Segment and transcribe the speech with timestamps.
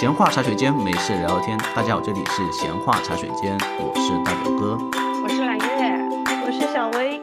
[0.00, 1.58] 闲话茶水间，没事聊聊天。
[1.76, 4.78] 大家好，这里是闲话茶水间，我是大表哥。
[5.22, 7.20] 我是揽月，我是小薇。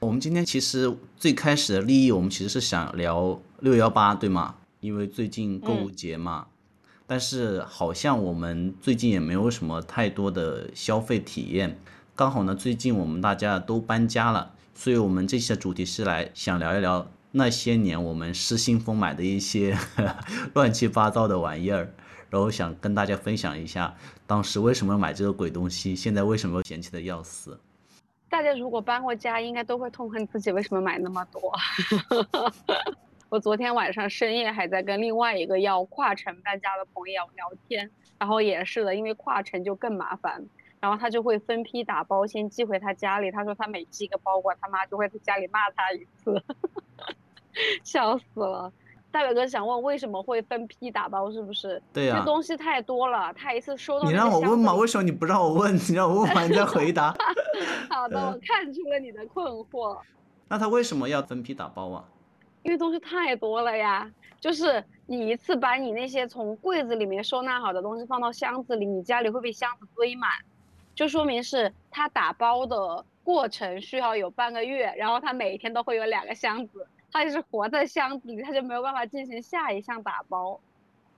[0.00, 4.56] 我们今天其实最开始的利益，我们其实是想聊六幺八，对吗？
[4.80, 6.46] 因为最近购物节嘛。
[7.06, 11.78] 但是好像我们最近也没有什么太多的消费体验。
[12.16, 19.78] 刚好呢，最近我们大家都搬家了，所以我们这期的主题是来想聊一聊那些年我们失心疯买的一些
[20.54, 21.94] 乱七八糟的玩意儿，
[22.30, 23.94] 然后想跟大家分享一下
[24.26, 27.58] 当时为什么买这个鬼东西，现在为什么嫌弃的要死。
[28.28, 31.52] 大家如果搬过家，应该都会痛恨自己为什么买那么多。
[33.30, 40.44] 我昨天晚上深夜还在跟另外一个要跨城搬家的朋友聊天，然后也是的，因为跨城就更麻烦，
[40.80, 43.30] 然后他就会分批打包先寄回他家里。
[43.30, 46.42] 他说他每寄一个包裹，他妈就会在家里骂他一次，
[47.84, 48.72] 笑死了。
[49.10, 51.82] 大表哥想问为什么会分批打包，是不是？
[51.92, 54.06] 对呀，这东西太多了，他一次收到。
[54.06, 54.74] 你让我问嘛？
[54.74, 55.74] 为什么你不让我问？
[55.74, 57.14] 你让我问完你再回答。
[57.88, 59.98] 好的，我看出了你的困惑。
[60.48, 62.04] 那他为什么要分批打包啊？
[62.62, 70.30] 因为东西太多了呀，就是你一次把你那些从柜子里面收纳好的东西放到箱子里，你家里会被箱子堆满，
[70.94, 80.60] 就说明是他打包的过程需要有半个月，然后他每一天都会有两个箱子，他就是活在箱子里，他就没有办法进行下一项打包，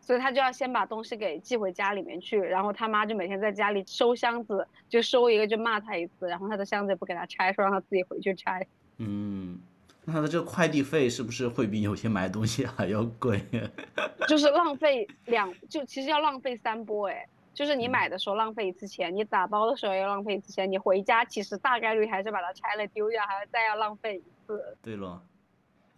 [0.00, 8.66] 所以他就要先把东西给寄回家里面去，然后他妈就每天在家里收箱子，就收一个就骂他一次，然后他的箱子也不给他拆，说让他自己回去拆。
[8.98, 9.60] 嗯。
[10.02, 13.38] 那他的这个快递费是不是会比有些买东西还要贵？
[14.26, 24.74] 就是浪费两，就其实要浪费三波哎，就是你买的时候浪费一次钱，你打包的时候要浪费一次钱，你回家其实大概率还是把它拆了丢掉，还要再要浪费一次。
[24.80, 25.22] 对了，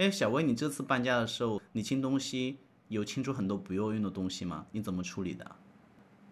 [0.02, 2.58] 哎，小薇，你这次搬家的时候，你清东西
[2.88, 4.66] 有清出很多不要用的东西吗？
[4.72, 5.48] 你怎么处理的？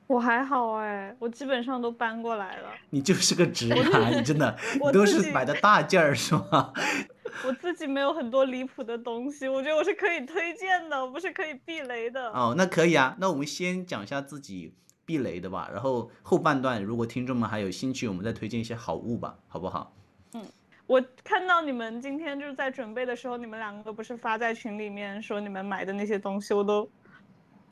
[0.08, 2.68] 我还好哎，我基本上都搬过来了。
[2.90, 6.72] 你就是个直男，你真的，你都是买的大件儿是吗？
[7.46, 12.28] 我自己没有很多离谱的东西，我觉得我是可以推荐的，我不是可以避雷的。
[12.32, 19.94] 哦，那可以啊，那我们先讲一下自己避雷的吧，然后后半段如果听众们还有兴趣，我们再推荐一些好物吧，好不好？
[20.32, 20.42] 嗯，
[20.90, 26.90] 我看到你们今天就是在准备的时候，你们两个不是发在群里面说你们买的那些东西，我都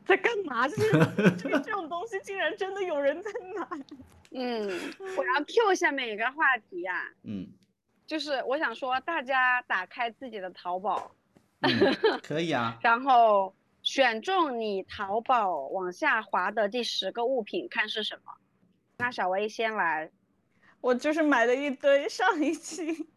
[0.06, 0.68] 在干嘛？
[0.68, 0.92] 就是
[1.36, 3.84] 这这种东西竟然真的有人在买。
[4.30, 4.70] 嗯，
[5.16, 7.12] 我要 Q 下面一个话题呀。
[7.24, 7.48] 嗯。
[8.06, 11.10] 就是我想说，大家打开自己的淘宝，
[12.22, 13.52] 可以啊，然后
[13.82, 18.32] 选中你淘宝往下滑的第十个物品，看是什么。
[18.98, 20.08] 那小薇先来，
[20.80, 23.08] 我就是买了一堆上一期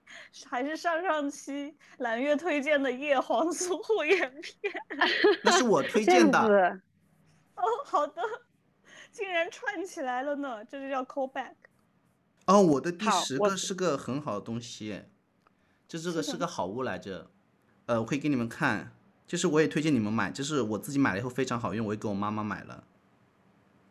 [0.48, 4.74] 还是上上期蓝月推荐的叶黄素护眼片，
[5.44, 6.82] 那是我推 荐的。
[7.56, 8.22] 哦，好的，
[9.12, 11.54] 竟然串起来了呢，这就叫 callback。
[12.48, 15.04] 哦，我的第十个是个很好的东西，
[15.88, 17.30] 就这个是个好物来着，
[17.86, 18.92] 呃，我可以给你们看，
[19.28, 22.84] 就是我也推荐你们买，就是我自己买了以后非常好用，我也给我妈妈买了，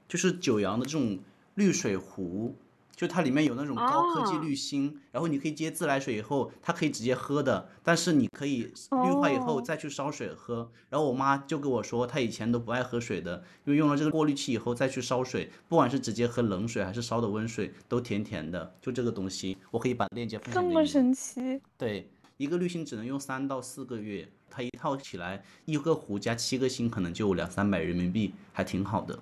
[0.08, 1.20] 就是九阳的这种
[1.54, 2.56] 滤水壶。
[3.00, 7.66] 就它里面有那种高科技滤芯，然后你可以接自来水以后，它可以直接喝的。
[7.82, 8.64] 但是你可以
[9.04, 10.70] 滤化以后再去烧水喝。
[10.90, 18.70] 然后我妈就跟我说，她以前都不爱喝水的，因为用了这个过滤器以后再去烧水，不管是直接喝冷水还是烧的温水，都甜甜的。
[18.82, 20.74] 就这个东西，我可以把链接分享给你。
[20.74, 21.58] 这么神奇？
[21.78, 22.06] 对，
[22.36, 29.18] 一个滤芯只能用三到四个月，它一套起来一个壶加七个芯，可能就两三百人民币，还挺好的。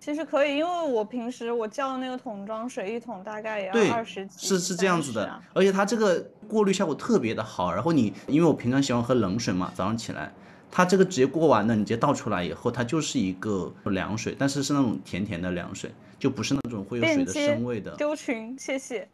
[0.00, 7.72] 其实可以，因为我平时我叫的那个桶装水一桶大概也要二十几，是是这样子的，而且它这个过滤效果特别的好。
[7.72, 10.32] 然后你因为我平常喜欢喝冷水嘛，早上起来，
[10.70, 17.94] 它这个直接过完了，你直接倒出来以后，它就是一个凉水，但是是那种甜甜的凉水，就不是那种会有水的生味的。
[17.96, 19.08] 丢群，谢谢。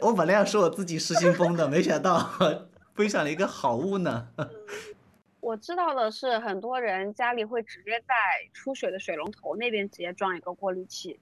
[0.00, 2.30] 我本来要说我自己失心疯的，没想到
[2.94, 4.26] 分享了一个好物呢。
[5.40, 8.14] 我知道的是，很多人家里会直接在
[8.52, 11.18] 出水的水龙头那边直接装一个过滤器。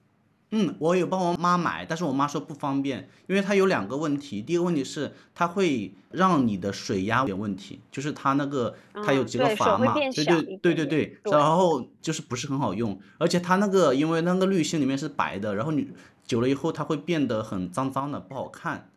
[0.51, 4.41] 嗯，我有帮我妈买，但是我妈说不方便，因为它有两个问题。
[4.41, 8.75] 第一个问题是它会让你的水压有点问题，就是它那个
[9.05, 15.91] 它有几个阀嘛，对对对对对，然后就是不是很好用，而且它那个因为那个滤芯里面是白的，然后你
[16.25, 18.89] 久了以后它会变得很脏脏的，不好看。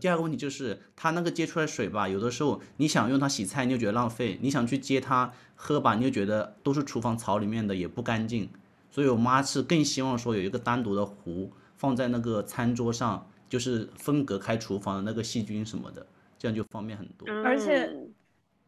[0.00, 8.48] 第二个问题就是它那个接出来水吧，有的时候你想用它洗菜，你就觉得浪费；你想去接它喝吧，你就觉得都是厨房槽里面的，也不干净。
[8.90, 16.06] 所以我妈是更希望说有一个单独的壶放在那个餐桌上，就是分隔开厨房的那个细菌什么的，
[16.38, 17.28] 这样就方便很多。
[17.44, 17.92] 而且。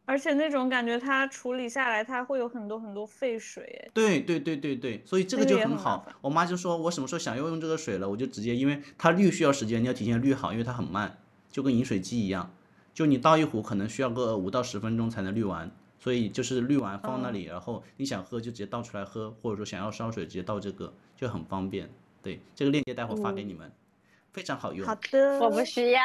[0.07, 3.89] 而且那种感觉，它处理下来，它会有很多很多废水。
[3.95, 6.05] 对对对对对，所以这个就很好。
[6.21, 11.19] 我妈就说，我什么时候想要用这个水了，我就直接，因为它滤需要时间，你要提前滤好，因为它很慢，
[11.51, 12.51] 就跟饮水机一样，
[12.95, 21.91] 就你倒一壶可能需要个五到十分钟才能滤完，所以就是滤完放那里，然后你想喝就直接倒出来喝，或者说想要烧水直接倒这个就很方便。
[22.23, 23.73] 对，这个链接待会发给你们，
[24.33, 24.87] 非常好用。
[24.87, 26.03] 好的，我不需要。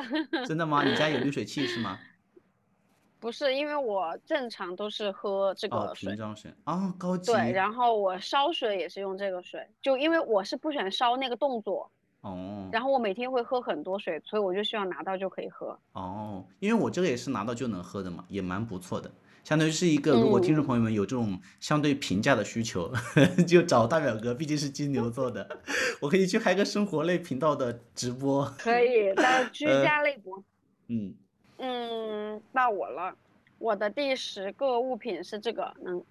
[0.46, 0.82] 真的吗？
[0.82, 1.98] 你家有滤水器是吗？
[3.20, 7.32] 不是，因为我正常都是喝这个水，瓶装水啊，高级。
[7.32, 11.90] 对，然后我烧水也是用这个水，就因为我是不喜欢烧那个动作。
[12.20, 12.68] 哦。
[12.72, 15.78] 然后我每天会喝很多水，所以我就希望拿到就可以喝。
[15.92, 19.10] 哦，因为我这个也是拿到就能喝的嘛，也蛮不错的。
[19.44, 22.92] 相当于是一个，如果听众朋友们有这种相对平价的需求，
[23.48, 25.48] 就找大表哥，毕竟是金牛座的，
[26.02, 28.44] 我可以去开个生活类频道的直播。
[28.58, 30.42] 可以，在居家类播。
[30.88, 31.14] 嗯。
[31.56, 33.16] 嗯，到我了。
[33.58, 36.04] 我的第十个物品是这个，能，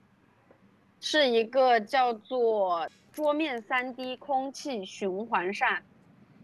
[0.99, 5.83] 是一个叫做桌面三 D 空气循环扇。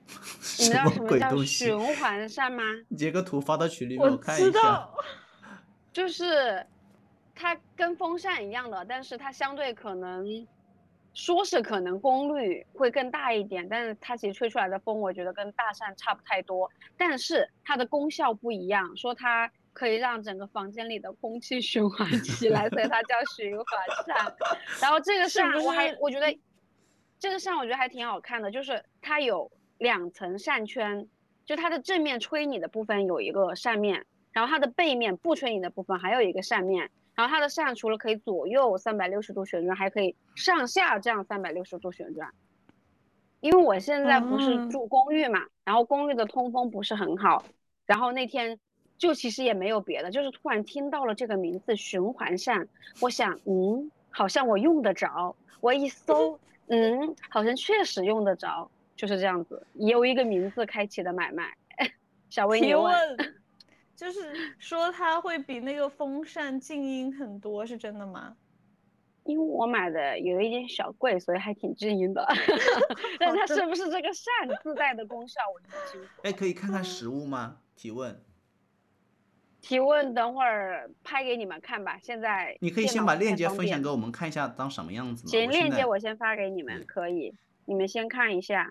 [0.59, 2.63] 你知道什么叫循环扇吗？
[2.89, 4.89] 你截个图发到群里，我看一下。
[5.91, 6.65] 就是
[7.35, 10.47] 它跟风扇一样的，但是它相对可能。
[11.15, 16.67] 说是可能功率会更大一点，但是它其实吹出来的风，我觉得跟大扇差不太多。
[16.97, 23.65] 但是它的功效不一样，说它可以让整个房间里的空气循环起来，所以它叫循环
[24.07, 24.35] 扇。
[24.81, 26.35] 然后这个扇我还我觉得，
[27.19, 29.51] 这个扇我觉得还挺好看的，就是它有
[29.83, 31.07] 两层扇圈，
[31.45, 36.89] 就它的正面吹你的部分有一个扇面，然后它的背面不吹你的部分还有一个扇面。
[37.15, 42.33] 然后它的扇除了可以左右三百六十度旋转，还可以上下这样三百六十度旋转。
[43.41, 47.44] 因为我现在不是住公寓嘛，然后公寓的通风不是很好，
[47.85, 48.57] 然后那天
[48.97, 52.65] 就其实也没有别的，就是突然听到了这个名字循环扇，
[53.01, 55.35] 我想，嗯，好像我用得着。
[55.59, 61.54] 我一搜，嗯，好像确实用得着，就是这样子，由一个名字开启的买卖。
[62.30, 62.94] 小薇提问。
[63.95, 68.36] 就是说它会比那个风扇静音很多，是真的吗？
[69.24, 72.28] 因为我买的有一点小贵，所以还挺静音的。
[73.19, 76.10] 但它是不是这个扇自带的功效，我不清楚。
[76.24, 77.57] 哎，可以看看实物吗？
[77.75, 78.19] 提问。
[79.62, 81.98] 提问，等会儿拍给你们看吧。
[82.01, 85.28] 现在你可以先把链接分享给我们看一下，当什么样子。
[85.28, 87.34] 行，链接我先发给你们，可以。
[87.65, 88.69] 你们先看一下。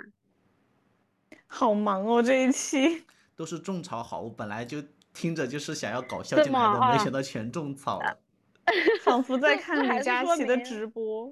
[1.46, 3.04] 好忙哦，这一期。
[3.36, 4.82] 都是种草好物，本来就。
[5.14, 8.18] 听着就是想要搞笑进来的，没想到全种草了，
[9.04, 11.30] 仿佛在看李佳琦的直播。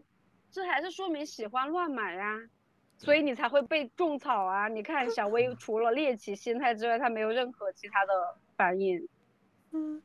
[0.50, 2.38] 这还是说明喜欢乱买呀，
[2.98, 4.68] 所以你才会被种草啊！
[4.68, 9.08] 你看小薇 除了猎奇心态之外，她没有任何其他的反应。
[9.70, 10.02] 嗯，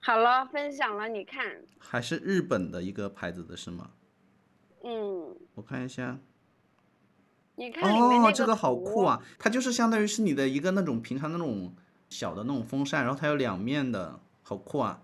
[0.00, 1.62] 好了，分享了，你看。
[1.78, 3.90] 还是日本的一个牌子的是吗？
[4.84, 5.36] 嗯。
[5.54, 6.18] 我看一下。
[7.56, 9.22] 你看哦，这个好酷啊！
[9.38, 11.72] 它就是相当于是你的一个那种平常那种。
[12.10, 15.00] 小的那种风扇，然后它有两面的，好酷啊！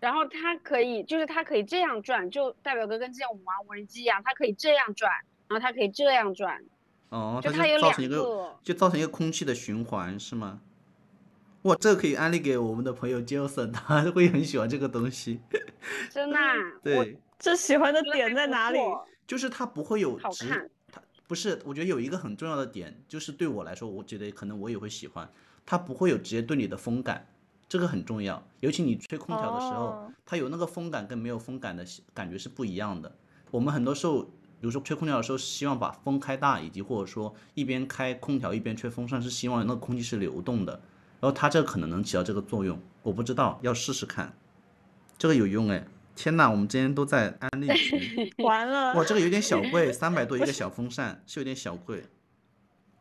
[0.00, 5.12] 然后它可以，就是它可以这样转，就代表哥跟之前我们玩无人机一样，它可以这样转，
[5.46, 6.60] 然后它可以这样转。
[7.10, 10.60] 哦，就它有两个，就造成一个空气的循环，是吗？
[11.62, 15.38] 哇，这个可以安利给我们的朋友 Jason， 他会很喜欢这个东西。
[16.10, 16.36] 真的？
[16.82, 17.16] 对。
[17.38, 18.80] 这喜欢的点在哪里？
[19.24, 20.60] 就是它不会有直，它
[21.30, 25.30] 不是，我觉得有一个很重要的点，就是对我来说，我觉得可能我也会喜欢。
[25.64, 27.24] 它不会有直接对你的风感，
[27.68, 28.44] 这个很重要。
[28.58, 33.14] 尤其你吹空调的时候，它有那个风感跟没有风感的感觉是不一样的。
[33.52, 40.72] 我们很多时候，比如说吹空调的时候，希望把风开大，以及或者说一边开空调一边吹风扇，是希望那个空气是流动的。
[41.20, 44.34] 然后它这可能能起到这个作用，我不知道，要试试看。
[45.16, 45.86] 这个有用哎！
[46.20, 48.92] 天呐，我们今天都在安利 群， 完了！
[48.92, 52.04] 哇，这个有点小 贵，三百多一个小风扇，是有点小贵。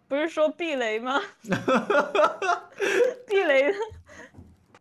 [0.07, 1.19] 不是说避雷吗？
[3.27, 3.73] 避雷。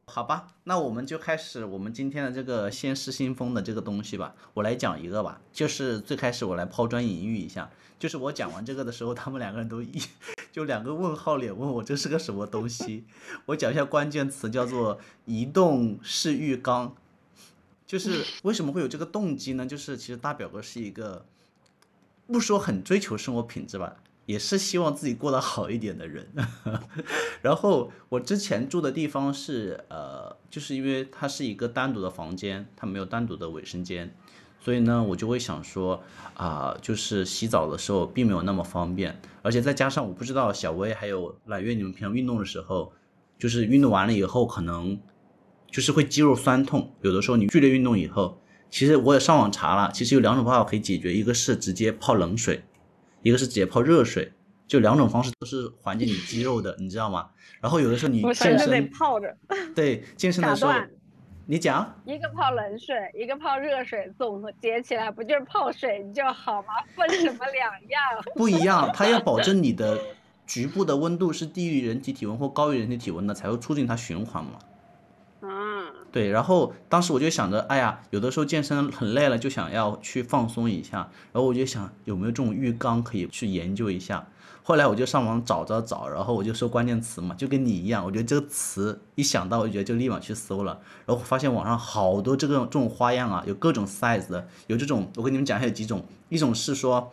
[0.04, 4.36] 好吧，那我们就开始我们今天的这个先试新风的这个东西吧。
[4.54, 7.68] 我来讲一个吧，就是最开始我来抛砖引玉一下，
[7.98, 10.00] 就是我讲完这个的时候，他们两个人都一
[10.52, 13.04] 就两个问号脸问我这是个什么东西。
[13.46, 16.94] 我讲一下关键词，叫做移动式浴缸。
[17.88, 19.66] 就是为什么会有这个动机呢？
[19.66, 21.26] 就是其实大表哥是一个
[22.28, 23.96] 不说很追求生活品质吧。
[24.26, 26.28] 也是希望自己过得好一点的人，
[27.40, 34.14] 然后我之前住的地方是呃，就是因为它是一个单独的房间，它没有单独的卫生间，
[34.60, 36.02] 所以呢，我就会想说
[36.34, 42.92] 啊，就是洗澡的时候并没有那么方便，而且再加上我不知道小薇还有揽月你们平常运动的时候，
[43.38, 45.00] 就是运动完了以后可能
[45.70, 46.92] 就是会肌肉酸痛。
[47.02, 52.62] 有的时候你剧烈运动以后，其实我也上网查了，其实有两种方法可以解决，一个是直接泡冷水，
[53.22, 54.32] 一个是直接泡热水，
[54.66, 57.28] 就两种方式都是缓解你肌肉的，你知道吗？
[57.60, 59.36] 然后有的时候你健身泡着，
[59.74, 60.72] 对健身的时候。
[61.50, 66.68] 你讲一个泡冷水，一个泡热水，总结起来不就是泡水就好吗？
[66.94, 68.02] 分什么两样？
[68.36, 69.98] 不一样，它要保证你的
[70.46, 74.58] 局部的温度是低于人体体温或高于人体体温的，才会促进它循环嘛。
[76.10, 76.28] 对。
[76.30, 81.10] 然后当时我就想着，哎呀，有的时候健身很累了，就想要去放松一下。
[81.32, 84.26] 然后我就想，有没有这种浴缸可以去研究一下。
[84.62, 97.12] 后来我就上网找找找，然后我就搜关键词嘛，就跟你一样，我觉得这个词一想到，我觉得就立马去搜了，然后发现网上好多这个这种花样啊，有各种 size 的，有这种，我跟你们讲一下有几种，一种是说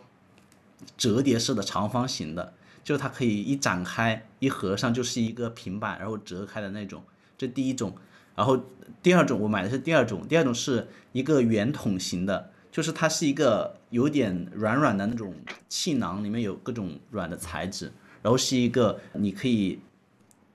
[0.98, 2.52] 折叠式的长方形的，
[2.84, 7.02] 就是它可以一展开一合上就是一个平板，然后折开的那种，
[7.38, 7.94] 这第一种，
[8.36, 8.62] 然后
[9.02, 12.52] 第二种我买的是第二种，第二种是一个圆筒型的。
[12.72, 15.34] 就是它是一个有点软软的那种
[15.66, 17.90] 气囊，里面有各种软的材质，
[18.20, 19.80] 然后是一个你可以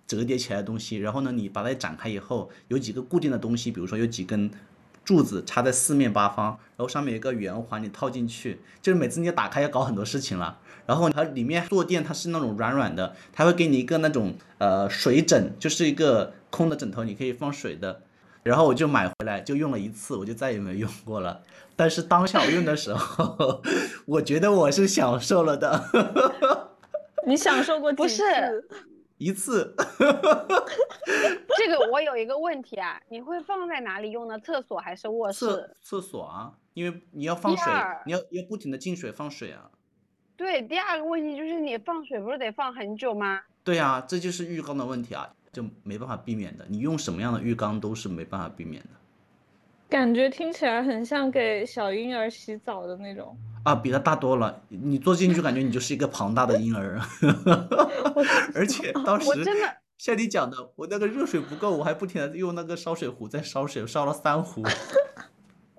[0.05, 0.97] 折叠起来的东西。
[0.97, 4.51] 然后呢，你把它展开以后，有几个固定的东西，比如说有几根
[5.03, 10.59] 柱子插在四面八方，然后上面有一个圆环，你套进去，就是每次你打开要搞很多事情了。
[10.91, 18.01] 然后它里面坐垫它是那种软软的，它会给你一个那种呃水枕，就是一个空的枕头，你可以放水的。
[18.43, 21.43] 然后我就买回来，就用了一次，我就再也没有用过了。
[21.77, 23.63] 但是当下我用的时候，
[24.05, 25.81] 我觉得我是享受了的。
[27.25, 28.21] 你享受过不是
[29.17, 29.73] 一次？
[31.57, 34.37] 这个我有一个问题啊，你会放在哪里用呢？
[34.39, 35.45] 厕所还是卧室？
[35.45, 37.71] 厕厕所啊，因为你要放水，
[38.05, 39.69] 你要要不停的进水放水啊。
[40.41, 43.39] 对，第二个问题就是你放水不是得放很久吗？
[43.63, 45.29] 对啊，这就是浴缸的问题啊。
[45.53, 48.89] 就没办法避免的，你用什么样的浴缸都是没办法避免的。
[49.89, 54.61] 感觉听起来很像给小婴儿洗澡的那种啊，比它大多了。
[54.69, 56.97] 你坐进去感觉你就是一个庞大的婴儿，
[58.55, 64.63] 而且当时真的像你讲的，我那个热水不够，我还不停的用那个烧水壶在烧水，烧了三壶。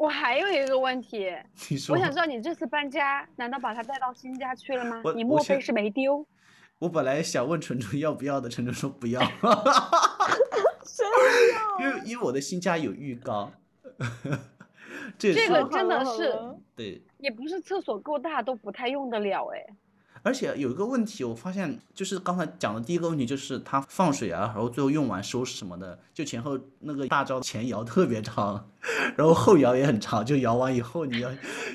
[0.02, 1.32] 我还有一个问题，
[1.70, 5.00] 你说，我想知道你这次搬家，难道把它带到新家去了吗？
[5.14, 6.26] 你莫非是没丢？
[6.80, 9.20] 我本来想问纯纯要不要的，纯纯说不要。
[11.78, 13.52] 因为因为我的新家有浴缸，
[15.16, 16.36] 这个真的是
[16.74, 19.64] 对，也不是厕所够大都不太用得了哎。
[20.24, 28.68] 而且有一个问题，我发现就是刚才讲的第一个问题，就是它放水啊，然后最后用完收拾什么的，就前后那个大招前摇特别长，
[29.16, 31.28] 然后后摇也很长，就摇完以后你要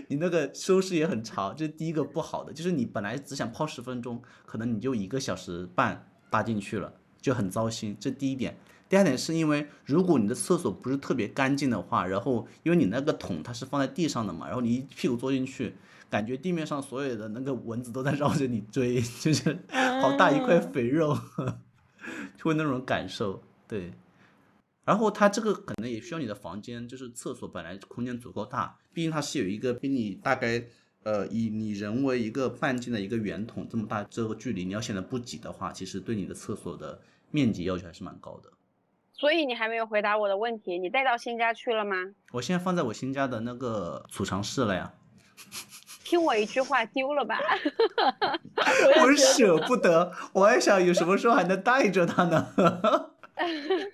[0.08, 7.98] 你那个收拾也很长，这第一个不好的，就是你本来只想泡十分钟，可能你就一个小时半搭进去了，就很糟心。
[8.00, 15.76] 这第一点，第二点是因为如果你的厕所不是特别干净的话，然后因为你那个桶它是放在地上的嘛，然后你一屁股坐进去。
[16.10, 19.58] 感觉地面上所有的那个蚊子都在绕着你追， 就是
[20.02, 21.18] 好大一块肥肉，
[22.38, 23.44] 就会那种感受。
[23.68, 23.92] 对，
[24.86, 30.64] 然后它这个可能也需要你的房间，就是厕所本来空间足够大，毕竟它是有一个比你大概
[31.04, 38.50] 呃以你人为一个半径的一个圆筒这么大这个距离，你要显得不挤的话，其实对你的厕所的面积要求还是蛮高的。
[39.12, 41.96] 所以你还没有回答我的问题，你带到新家去了吗？
[42.32, 44.94] 我现在放在我新家的那个储藏室了呀。
[46.08, 47.38] 听我一句话，丢了吧？
[49.04, 52.48] 我舍不得，我还想有什么时候还能带着它呢？
[53.36, 53.70] 带着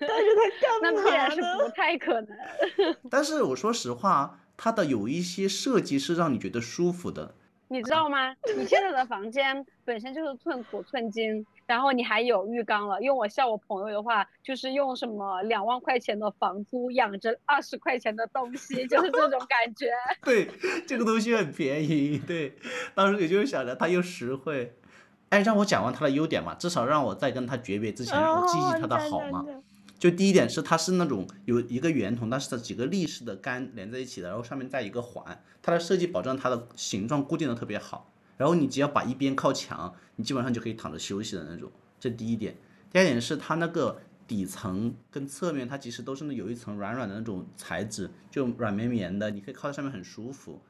[0.62, 2.28] 干嘛那必然是不太可能。
[3.10, 7.34] 但是我说实话，它的有一些设计是让你觉得舒服的。
[7.66, 8.32] 你知道吗？
[8.56, 11.44] 你现在的房间本身就是寸土寸金。
[11.66, 19.90] 然后你还有浴缸了，用我像我朋友的话，就是用什么两万块钱的房租养着二十块钱的东西，就是这种感觉。
[20.22, 20.48] 对，
[20.86, 22.18] 这个东西很便宜。
[22.18, 22.56] 对，
[22.94, 24.76] 当时也就是想着它又实惠。
[25.30, 29.44] 哎，让我讲完它的优点嘛，至少让我在跟它诀别之前，我记记它的好嘛。
[29.98, 38.12] 就第一点是它是那种有一个圆筒，但是它几个立式的杆连在一起的，然后上面带一个环，它的设计保证它的形状固定的特别好。
[38.36, 41.70] 然后你只要把一边靠墙，你基本上就可以躺着休息的那种。
[41.98, 42.56] 这第一点。
[42.90, 50.60] 第二点是它那个底层跟侧面，它其实都是那有一层软软的那种材质，就软绵绵的，你可以靠在上面很舒服。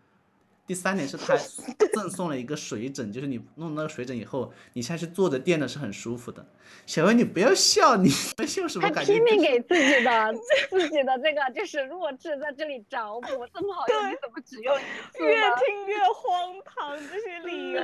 [0.67, 1.37] 第三点是它
[1.93, 6.47] 赠送了一个水枕，就是你弄那个水枕以后，你下去坐着垫着是很舒服的。
[6.87, 8.91] 小薇，你不要笑，你在笑什么？
[8.91, 10.35] 他拼命给自己的
[10.71, 14.75] 自己的这个就是弱智在这里找补，这么好用你怎么只用？
[14.77, 17.81] 越听越荒唐，这些理由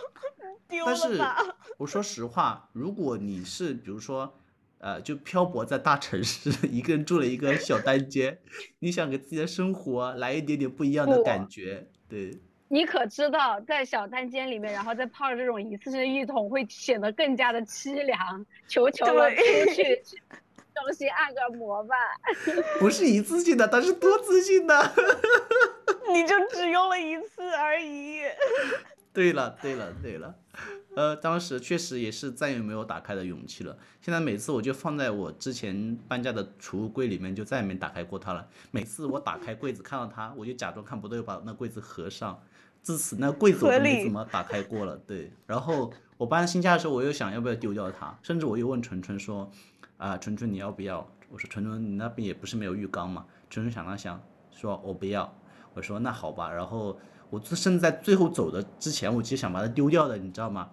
[0.68, 1.36] 丢了吧？
[1.38, 4.34] 但是我说实话，如果你是比如说
[4.78, 8.38] 呃，就漂泊在大城市，一个人住了一个小单间，
[8.78, 12.36] 你想给自己的生活来一点点不一样的感觉，对。
[12.72, 18.46] 你可知道，在小单间里面，然后再泡这种一次性浴桶，会显得更加的凄凉。
[18.68, 19.42] 求求了，出
[19.74, 20.22] 去去
[20.74, 21.94] 中心按个摩吧。
[22.78, 24.92] 不是一次性的，它是多次性的。
[26.12, 28.20] 你就只用了一次而已。
[29.12, 30.34] 对了，对了，对了。
[30.96, 33.76] 呃，当时确实也是再也没有打开的勇气了。
[34.02, 38.46] 现在每次我就放在我之前搬家的储物柜里面，就再也没打开过它了。
[38.70, 42.40] 每次我打开柜子看到它，我就假装看不对，把那柜子合上。
[42.82, 44.96] 自此，那柜子我都没怎么打开过了。
[45.06, 49.50] 对，然后我搬新家的时候，我又想要不要丢掉它，甚至我又问纯纯说
[49.98, 55.30] ：“啊，纯纯你要不要？”我说：“纯纯，你那边也不是没有浴缸嘛。”纯纯想了想，说：“我不要。”
[55.74, 56.98] 我说：“那好吧。”然后
[57.30, 60.70] 我甚至在最后走的之前，我其实想把它丢掉的，你知道吗？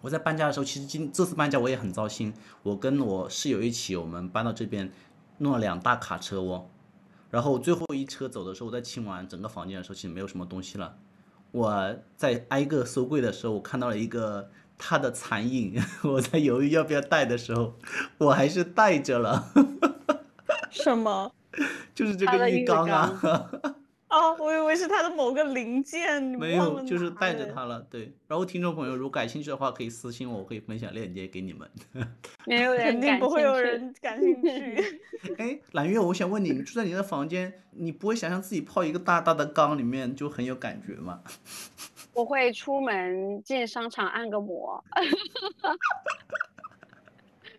[0.00, 2.34] 我在搬家的时候，其实今这次搬家我也很糟心。
[2.62, 4.92] 我跟我室友一起，我们搬到这边，
[5.38, 6.66] 弄了两大卡车哦。
[7.30, 10.96] 然后最后一车走的时候，我在清完整个房间的时候，其实没有什么东西了。
[11.52, 15.80] 我在挨个收柜的时候，我看到了一个它的残影。
[16.04, 17.74] 我在犹豫要不要带的时候，
[18.18, 19.50] 我还是带着了。
[20.70, 21.32] 什么？
[21.94, 23.50] 就是这个浴缸啊。
[24.14, 27.80] 哦，我以为是他的某个零件，没有，就是带着它了。
[27.90, 31.68] 对，然后听众朋友如果感兴趣的话，可以私信我，我可以分享链接给你们。
[32.46, 35.00] 没有人，肯定不会有人感兴趣。
[35.36, 41.20] 哎，蓝月，我想问你，你住在你的房间，你不会想象自己泡一个大大的缸里面就很有感觉吗？
[42.14, 44.84] 我会出门进商场按个摩，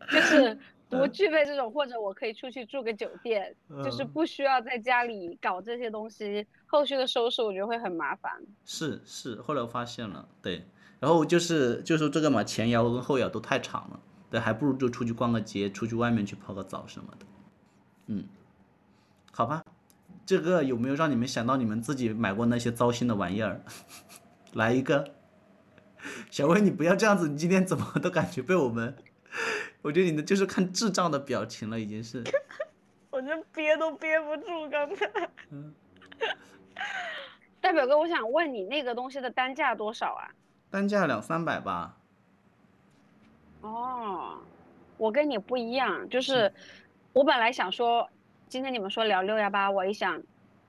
[0.09, 0.57] 就是。
[0.99, 8.31] 不具备这种，或者我可以出去住个酒店，就是不需要在家里搞这些东西，后续的收拾我觉得会很麻烦。
[8.65, 10.65] 是是，后来我发现了，对，
[10.99, 13.99] 然后就是就是这个嘛，前摇跟后摇都太长了，
[14.29, 17.25] 对，还不如就出去逛个街，出去外面去泡个澡什么的。
[18.07, 18.23] 嗯，
[19.31, 19.63] 好吧，
[20.25, 23.61] 这个有没有让你们想到你们自己买过那些糟心的玩意儿？
[24.53, 25.11] 来一个，
[26.31, 28.95] 小薇，你不要这样子，你今天怎么都感觉被我们。
[29.85, 32.23] 我觉得你的就是看智障的表情了，已经是。
[33.11, 35.07] 我这憋都憋不住，刚才。
[37.61, 40.25] 代表哥，我想问你，那个东西的单价多少啊？
[40.71, 41.95] 单价两三百吧。
[43.61, 44.39] 哦，
[44.97, 46.51] 我跟你不一样，就是
[47.13, 48.09] 我本来想说，
[48.49, 50.19] 今天你们说聊六幺八，我一想，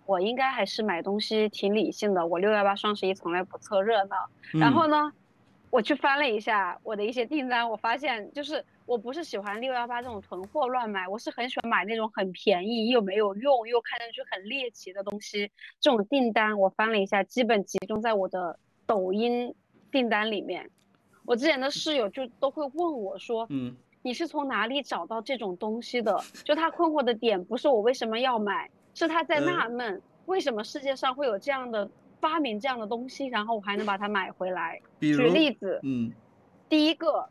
[0.05, 2.27] 我应该还是买东西挺理性的。
[2.27, 5.11] 我六幺八双十一从来不凑热闹，然后呢，
[5.71, 8.63] 我去翻了一下我的一些订单，我发现就是。
[8.87, 15.51] 我不是喜欢六幺八这种囤货乱买，我是很喜欢买那种很便宜又没有用又看上去很猎奇的东西。
[15.81, 19.53] 这种订单我翻了一下，基本集中在我的抖音
[19.91, 20.71] 订单里面。
[21.25, 34.81] 我之前的室友就都会问我说：“嗯，你是从哪里找到这种东西的？”就他困惑的点不是我为什么要买，是他在纳闷为什么世界上会有这样的发明这样的东西，然后我还能把它买回来。
[35.01, 36.13] 举例子，嗯，
[36.69, 37.29] 第一个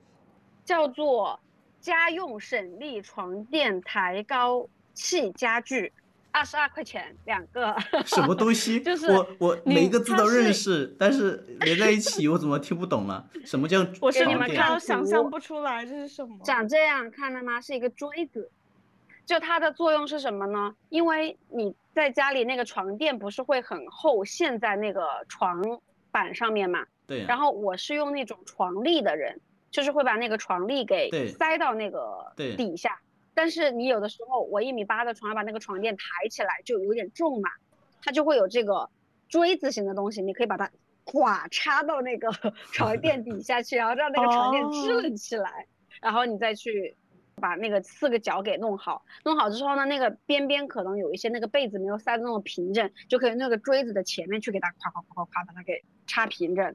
[0.66, 1.40] 叫做。
[1.80, 5.94] 家用省力床垫抬高器家具，
[6.32, 7.76] 二十二块钱两个。
[8.08, 8.82] 什么东西？
[8.82, 13.24] 就是我我每一个字都认识，但是连在一起我怎么听不懂了？
[13.46, 13.86] 什么叫？
[14.02, 16.36] 我是你们看，想象不出来这是什么。
[16.44, 17.62] 长这样看到吗？
[17.62, 18.50] 是一个锥子。
[19.28, 20.76] 就它的作用是什么呢？
[20.90, 25.62] 因为你在家里那个床垫不是会很厚，陷在那个床
[26.10, 26.84] 板上面嘛。
[27.06, 27.24] 对。
[27.26, 29.40] 然后我是用那种床立的人。
[29.76, 32.98] 就是会把那个床笠给塞到那个底下，
[33.34, 37.50] 但是你有的时候我一米八的床要把那个床垫抬起来就有点重嘛，
[38.02, 38.90] 它就会有这个
[39.28, 40.72] 锥子形的东西，你可以把它
[41.04, 42.32] 咵插到那个
[42.72, 45.68] 床垫底下去，然后让那个床垫支棱起来，
[46.02, 46.96] 然后你再去
[47.36, 56.74] 把那个四个角给弄好，弄好之后呢，那个边边可能有一些那个被子没有塞的那么平整，就可以那个锥子的前面去给它咵咵咵咵咵把它给插平整。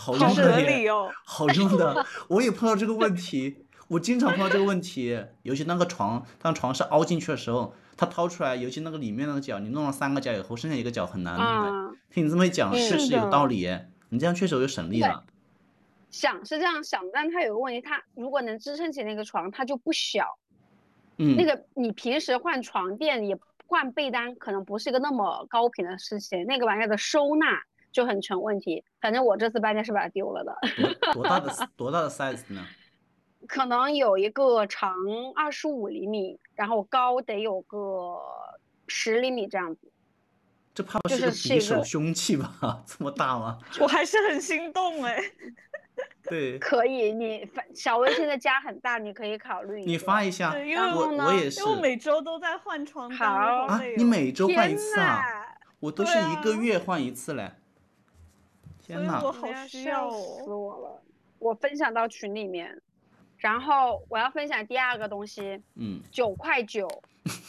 [0.00, 11.94] 好用的，哦，好用的， 我也碰到这个问题，我经常碰到这个问题，尤其那个床，当床是凹进去的时候，它掏出来，尤其那个里面那个角，你弄了三个角以后，剩下一个角很难弄。
[12.10, 15.22] 听你这么一讲，确实有道理，你这样确实有省力了。
[16.10, 20.38] 想是这样想，但它有个问题，它如果能支撑起那个床，它就不小。
[21.18, 21.36] 嗯。
[21.36, 27.46] 那个你平时换床垫也换被单，可能不是一个那么高频的事情，那个玩意儿的收纳。
[27.92, 30.56] 就很成问题，反正我这次搬家是把它丢了的。
[31.12, 32.66] 多大的 多大的 size 呢？
[33.48, 34.94] 可能有一个长
[35.34, 38.18] 二十五厘米，然后高得有个
[38.86, 39.90] 十厘米这样子。
[40.72, 42.54] 这怕不是个匕首凶器吧？
[42.86, 43.58] 这么大吗？
[43.80, 45.20] 我还是很心动哎。
[46.28, 55.20] 对，可以，你发小薇现在家很大，你可以考虑你发一下，因为我呢我也是因为我每周都在换床单，好啊你每周换一次啊？
[55.80, 57.50] 我都是一个啊月换一次嘞。
[58.90, 60.58] 天呐所以我，好笑要死哦。
[60.58, 61.02] 我了！
[61.38, 62.82] 我分享到群里面，
[63.38, 66.88] 然后我要分享第二个东西，嗯，九块九，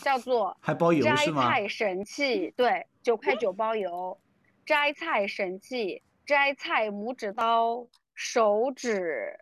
[0.02, 1.50] 叫做还包邮摘是吗？
[1.50, 4.18] 菜神器，对，九块九包邮，
[4.66, 9.40] 摘菜神器，摘菜拇指刀，手指，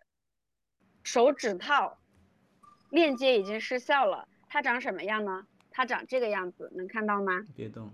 [1.02, 1.98] 手指套，
[2.90, 4.26] 链接已经失效了。
[4.48, 5.46] 它长什么样呢？
[5.70, 7.46] 它长这个样子，能看到吗？
[7.54, 7.88] 别动。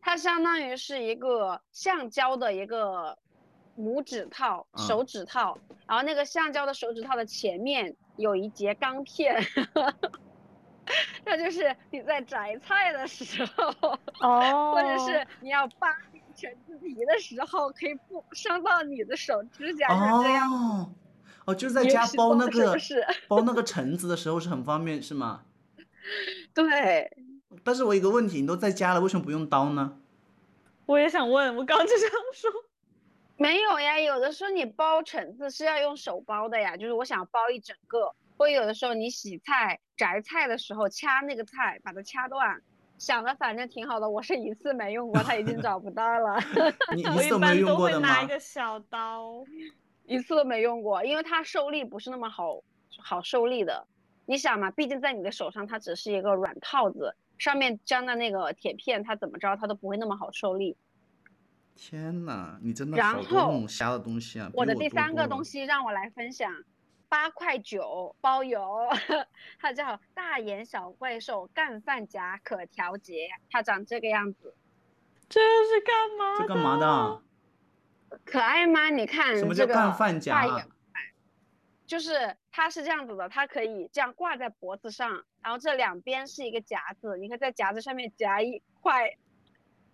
[0.00, 3.16] 它相当于是一个橡胶的一个
[3.78, 9.36] 拇指套、嗯手指套，然后那个橡胶的手指套的前面有一节钢片，
[11.24, 20.52] 那就是你在摘菜的时候，哦， 或者是你要扒那个橙子皮的时候，可以不伤到你的手指甲，是这样。
[20.52, 20.92] 哦，
[21.46, 25.42] 哦，就是在家是懂是包那个不是 包那个橙子的时候是很方便是吗？
[26.52, 27.16] 对，
[27.62, 29.98] 但是我有个问题，你都在家了，为什么不用刀呢？
[30.86, 32.50] 我也想问，我刚刚就想说，
[33.42, 42.62] 没有呀，有的时候你包橙子是要用手包的呀，就是我想包一整个，或者有的时候你洗菜、摘菜的时候掐那个菜，把它掐断。
[42.98, 46.38] 想的反正挺好的，我是一次没用过，它已经找不到了，
[46.94, 48.26] 你 我一一次都没有般都用过的吗会拿一？
[48.28, 49.44] 个小刀。
[50.06, 52.62] 一次都没用过，因为它受力不是那么好
[52.96, 53.88] 好受力的。
[54.24, 60.76] 你想嘛，毕竟在你的手上，它只是一个软套子，上面粘的那个铁片，它怎么着它都不会那么好受力。
[61.74, 64.48] 天呐，你真的然好多那后种瞎的东西啊！
[64.48, 66.62] 比我的多第三个东西让我来分享，
[67.08, 68.88] 八块九包邮，
[69.58, 74.54] 它叫大眼小怪兽干饭夹可调节，它长这个样子，
[75.28, 76.38] 这是干嘛？
[76.38, 76.86] 这干嘛的？
[76.86, 77.22] 啊？
[78.24, 78.90] 可爱吗？
[78.90, 80.68] 你看什么叫个干饭夹大眼啊？
[81.86, 89.16] 就是它是这样子的，它可以这样挂在脖子上，然后这两边是一个夹子，你可以在夹子上面夹一块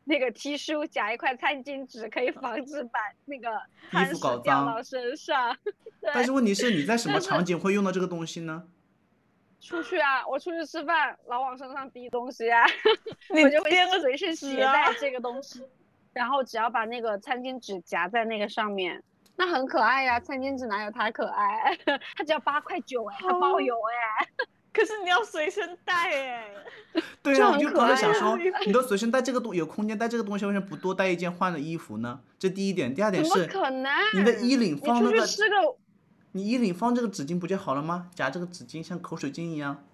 [0.08, 3.50] 那个 T 恤，夹一块餐巾纸，可以防止把那个
[3.92, 5.54] 衣服搞脏掉到身上。
[6.14, 8.64] 但是问题是你在什么 场景会用到这个东西呢？
[9.60, 12.64] 出去啊，我出去吃饭老往身上滴东西啊，
[13.34, 15.62] 你 我就会随身携带这个东西，
[16.14, 19.02] 然后只要把那个餐巾纸夹在那个上面。
[19.36, 21.76] 那很可爱呀、餐巾纸哪有它可爱？
[22.16, 24.26] 它只要八块九哎，它包哦邮哎。
[24.72, 26.44] 可是你要随身带哎。
[27.22, 32.18] 对啊，我就刚才想说，你都随身带这个东，有空间带这个东西，为什么不多带一件换的衣服呢？
[32.38, 33.90] 这第一点，第二点怎么是，可能？
[34.14, 35.56] 你的衣领放那个，去吃个
[36.32, 38.08] 你衣领放这个纸巾不就好了吗？
[38.14, 39.84] 夹这个纸巾像口水巾一样。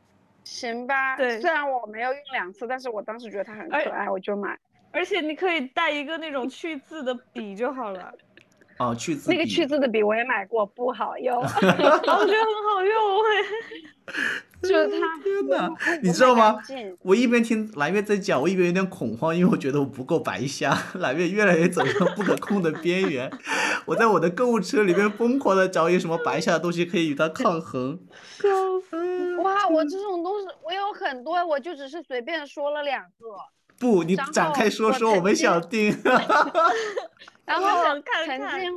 [0.45, 1.17] 行吧？
[1.17, 4.59] 对虽然我没有用两次，但是我当时觉得它很可哎爱，我就买。
[4.93, 8.15] 而且你可以带一个那种去字的笔就好了，
[8.79, 12.27] 哦，去字那个去字的笔我也买过，不好用，啊，我觉得很
[12.71, 14.13] 好用哎。
[14.68, 15.14] 就是他。
[15.24, 15.70] 天哪
[16.03, 16.59] 你知道吗？
[17.03, 23.31] 我一边听蓝月在讲，我一边有点恐慌，因为我觉得我不够白瞎，蓝月越来越走向不可控的边缘。
[23.87, 27.98] 我在我的购物车里面疯狂的找有什么白瞎的东西可以与它抗衡。
[28.40, 28.48] 笑
[28.88, 29.37] 死！
[29.38, 33.27] 哇，我这种东西我有很多，我就只是随便说了两个。
[33.79, 35.96] 不，你展开说说，我们想听。
[37.44, 38.72] 然后我想看看曾经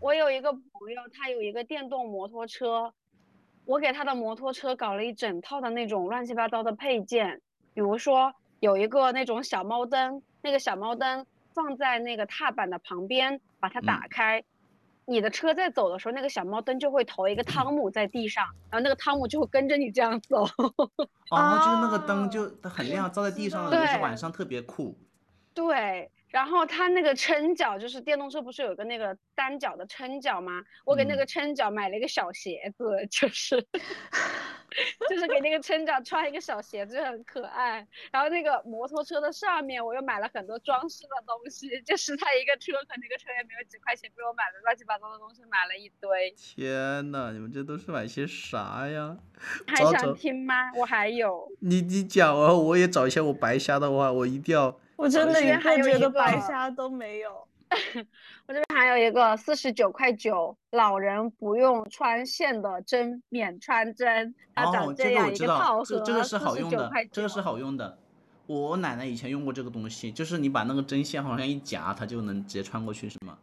[0.00, 0.60] 我有一个朋
[0.94, 2.92] 友，他有一个电动摩托车，
[3.68, 7.42] 我给他的摩托车搞了一整套的那种乱七八糟的配件，
[7.74, 14.42] 比如说有一个那种小猫灯，那个小猫灯放在那个踏板的旁边，把它打嗯开。
[15.04, 20.44] 你的车在走的时候，那个小猫灯就会投一个汤姆在地上，然后那个汤姆就会跟着你这样走。
[20.44, 24.96] 哦，就是那个灯哦就它很亮，照在地上就是晚上特别酷。
[25.52, 30.62] 对，然后它那个撑脚，就是电动车不是有个那个单脚的撑脚吗？
[30.84, 33.60] 我给那嗯个撑脚买了一个小鞋子，就是
[35.08, 37.86] 就是给那个撑脚穿一个小鞋子，就很可爱。
[38.12, 46.30] 然后那个摩托车的上面，我又买了很多装饰的东西，就是他一个车和那个车也没有几块钱，被我买了乱七八糟的东西，买了一堆。
[46.36, 49.16] 天呐，你们这都是买些啥呀？
[49.66, 50.72] 还想听吗？
[50.76, 51.50] 我还有。
[51.60, 54.78] 你你讲啊，我也找一下我白瞎的话，我一定要。
[54.98, 57.30] 我真的这一边还有一个觉得白个瞎都没有。
[58.48, 67.96] 我这边还有一个四十九块九，老人不用穿线的针免穿针，它哦长，这样一个我知道，套盒，这这个是好用的，这个是好用的。
[68.46, 73.38] 我奶奶以前用过这个东西，就是你把那个针线好像一夹，它就能直接穿过去，是吗？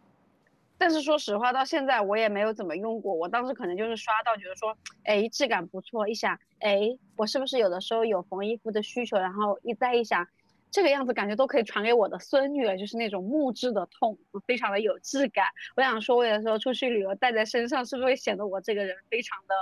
[0.78, 3.14] 但是说实话，到现在我也没有怎么用过。
[3.14, 9.18] 我当时可能就是刷到，觉得说，哎，质感不错，一想，哎，我是不是有的时候有缝衣服的需求？
[9.18, 10.28] 然后一再一想，
[10.76, 15.46] 这个样子感觉都可以传给我的孙女了，就是那种木质的痛，非常的有质感。
[15.78, 19.56] 我想说，我有时候出去旅游带在身上，是不是会显得我这个人非常的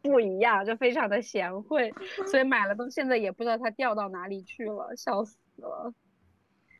[0.00, 1.92] 不一样，就非常的贤惠？
[2.30, 5.92] 所以买了到现在也不知道它掉到哪里去了，笑死了。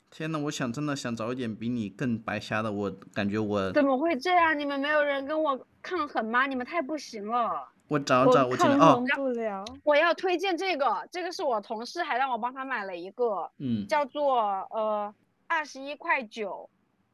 [0.08, 4.56] 天呐，我想真的想找一点比你更白瞎的，我感觉我怎么会这样？
[4.56, 6.46] 你们没有人跟我抗衡吗？
[6.46, 7.73] 你们太不行了。
[7.94, 9.64] 我找找，我抗衡不了。
[9.84, 15.14] 我要推荐这个，这个是我同事还让我帮他买了一个，嗯，叫做呃
[15.46, 16.68] 二十一块九，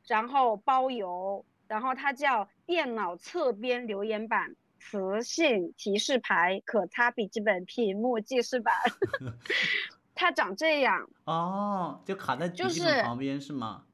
[0.06, 8.74] 然后包邮，然后它叫电脑侧边留言板磁性提示牌，可擦笔记本屏幕记事板，
[10.14, 13.84] 它长这样哦，就卡在笔记本旁边是吗？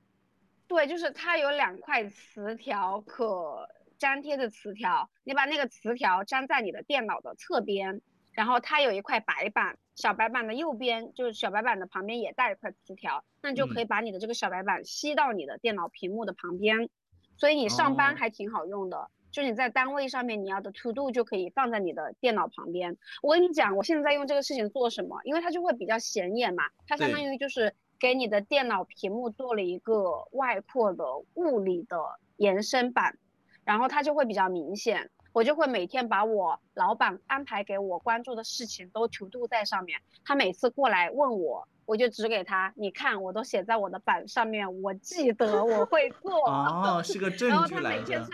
[0.68, 3.68] 对，就是它有两块磁条可。
[3.99, 8.01] 粘贴的磁条，你把那个磁条粘在你的电脑的侧边，
[8.33, 16.89] 然后它有一块白板，小白板的右边就是小白板的旁边也带一块磁条，那你就可以把你的这个小白板吸到你的电脑屏幕的旁边，
[17.37, 22.97] 所以你上班还挺好用的，就你在单位上面你要的 to do 就可以放在你的电脑旁边。
[23.23, 25.19] 我跟你讲，我现在用这个事情做什么？
[25.25, 31.05] 因为它就会比较显眼嘛，它相当于就是给你的电脑屏幕做了一个外扩的
[31.35, 31.97] 物理的
[32.37, 33.19] 延伸板。
[33.66, 40.00] 然后它就会比较明显，我就会每天把我老板安排给我关注的事情都涂度在上面。
[40.24, 46.48] 他每次过来问我，我就指给他，你看我都写在我的板上面，我记得我会做。
[46.48, 48.24] 哦，是个 证据来着。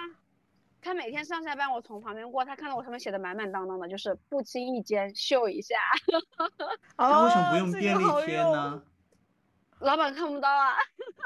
[0.82, 5.76] 他每天上下班，我从旁边过，他看到我上面写的满满当当的，就是不经意间秀一下。
[6.98, 8.82] 那为什么不用便利贴呢？
[9.82, 10.74] 老板看不到啊，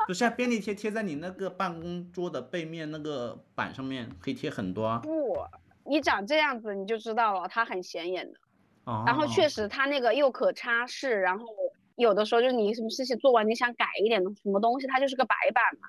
[0.07, 4.99] 不是啊，便利贴贴在你那个办公桌的背面那个板上面，可以贴很多啊。
[5.03, 5.39] 不，
[5.85, 8.39] 你长这样子你就知道了，它很显眼的。
[8.85, 9.05] 哦。
[9.07, 11.47] 然后确实它那个又可擦拭，然后
[11.97, 15.89] 有的时候就是你什么事情做完，你想改一点什么东西，它就是个白板嘛。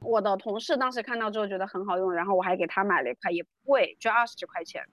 [0.00, 4.84] 我的同事当时看到之后觉得很好用，然后我还给他买了一块，也不贵，就二十几块钱。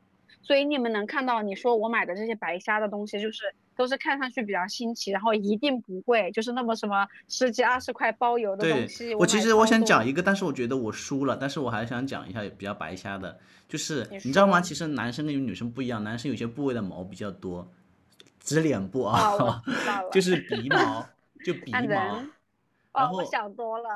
[0.43, 3.43] 所以你们能看到，你说我买的这些白瞎的东西，就是
[3.75, 9.15] 都是看上去比较新奇，然后一定不贵，就是那么什么十几二十块包邮的东西。
[9.15, 14.59] 我其实我想讲一个，但是我觉得我输了，但是我还想讲一下比较白瞎的，就是你知道吗？
[14.59, 17.71] 其实男生跟女生不一样，男生有些部位的毛比较多，
[18.39, 19.63] 指脸部啊，
[20.11, 21.07] 就是鼻毛，
[21.45, 22.23] 就鼻 毛。
[22.93, 23.89] 哦，我想多了，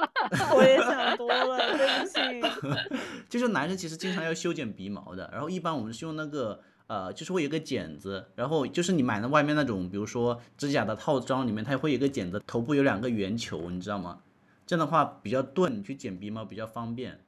[0.56, 2.98] 我也想多了，对不起。
[3.28, 14.20] 就是男生其实经常要修剪鼻毛的，然后一般我们是用那个呃，就是会有个剪子，然后就是你买的外面那种，比如说指甲的套装里面，它会有个剪子，头部有两个圆球，你知道吗？
[14.66, 17.20] 这样的话比较钝，去剪鼻毛比较方便。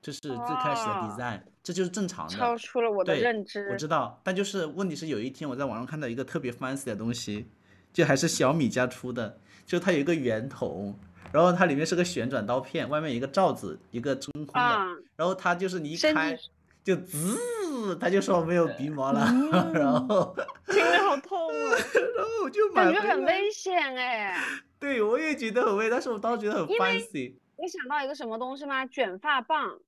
[0.00, 0.30] 这是最
[0.62, 2.34] 开始的 design，这就是正常的。
[2.34, 3.68] 超出了我的认知。
[3.70, 7.48] 我知道，但就是问题是有一天我在网上看到一个特别 fancy 的东西，
[7.92, 9.38] 就还是小米家出的。
[9.68, 10.98] 就它有一个圆筒，
[11.30, 14.78] 然后它里面是个旋转刀片，外面一个罩子，一个中空的，
[15.14, 16.34] 然后它就是你一开
[16.82, 19.20] 就滋，它就说没有鼻毛了，
[19.74, 20.34] 然后
[20.66, 21.76] 听着好痛啊，
[22.16, 24.42] 然后我就感觉很危险哎，
[24.80, 27.34] 对我也觉得很危，但是我当时觉得很 fancy。
[27.60, 28.86] 你想到一个什么东西吗？
[28.86, 29.78] 卷发棒。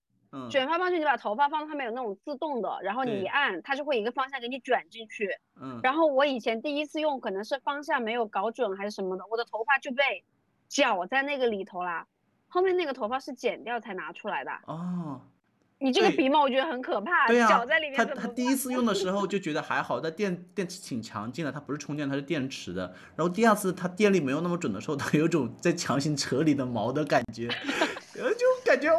[0.51, 5.29] 卷发棒就你把头发放到上面有那种自动的，然后你一按，它就会一个方向给你卷进去。
[5.61, 5.81] 嗯。
[5.83, 10.25] 然后我以前第一次用，可能是方向没有搞准还是什么的，我的头发就被
[10.69, 12.07] 绞在那个里头啦。
[12.49, 14.51] 后面那个头发是剪掉才拿出来的。
[14.67, 15.21] 哦。
[15.83, 17.97] 你这个鼻毛我觉得很可怕，绞在里面。
[17.97, 22.83] 他他第一次用的时候就觉得还好，但电电池挺强劲的，它不是充电，它是电池的。
[23.17, 27.49] 然后第二次它电力没有那么准的时候，它有种在强行扯你的毛的感觉，
[28.15, 28.91] 就感觉。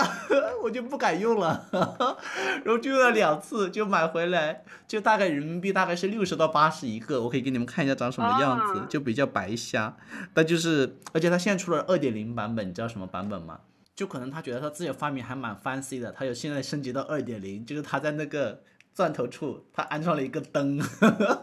[0.62, 9.96] 我就不敢用了，然后就用了两次，就买回来，就大概人民币大概是六十到八十一个，我可以给你们看一下长什么样子，就比较白瞎。
[10.32, 13.60] 但就是，而且他现在出了二点零版本，你知道什么版本吗？
[13.94, 18.62] 就可能他觉得他自己的发明还蛮 fancy 的，他有现在升级到二点零，就是他在那个
[18.94, 20.80] 钻头处他安装了一个灯，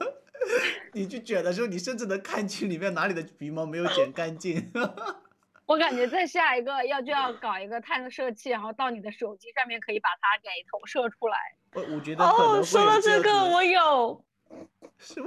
[0.94, 4.72] 你去卷的时候，你甚至能看清里面哪里的鼻毛没有剪干净。
[5.70, 11.38] 我感觉再下一个要就要搞一个探测器，然后到你的手机上面可以把它给投射出来。
[11.76, 14.26] 我我觉得哦，说到这个，我有，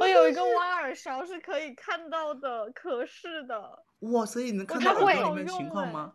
[0.01, 3.85] 我有一个挖耳勺是可以看到的，可视的。
[4.01, 6.13] 哇，所以你能看到耳朵里面情况吗？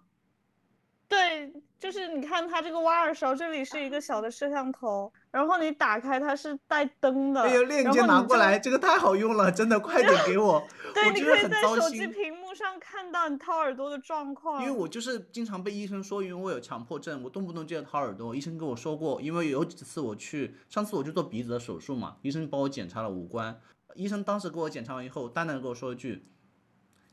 [1.08, 7.42] 对，就是你看它这个挖耳勺，这里是一个小的摄像头，然后你打开它是带灯的。
[7.42, 10.66] 哎呦，链接拿过来，这个太好用了，真的， 快点给我。
[10.94, 14.62] 对，你可以在手机屏幕上看到你掏耳朵的状况。
[14.64, 18.36] 因为我就是经常被医生说，因为我有强迫症，我动不动就要掏耳朵。
[18.36, 23.60] 医生跟我说过，因为有几次我去，上次我就做鼻子的手术嘛，医生帮我检查了五官，
[23.96, 26.26] 医生当时给我检查完以后，淡淡的跟我说一句。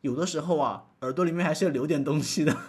[0.00, 2.54] 有的时候啊，耳朵里面还是要留点东西的。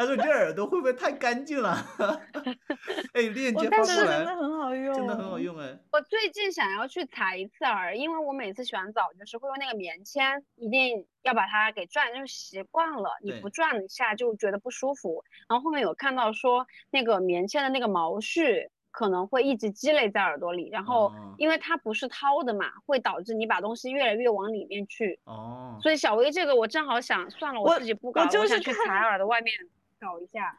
[0.00, 1.76] 他说：“这耳朵会不会太干净了？”
[3.12, 5.78] 哎，链接发过来，真的很好用，真的很好用哎。
[5.92, 15.22] 我最近想要去采一次耳，因为我每次洗完澡就是会用那个棉签，一定要把它给转，就是习惯了，你不转一下就觉得不舒服。
[15.50, 25.20] 然后后面有看到说那个棉签的那个毛絮可能会一直积累在耳朵里，然后因为它不是掏的嘛，会导致你把东西越来越往里面去。
[25.24, 25.78] 哦。
[25.82, 29.54] 所以小薇这个我正好想算了，我自己不搞，我想去采耳的外面。
[30.00, 30.58] 找一下，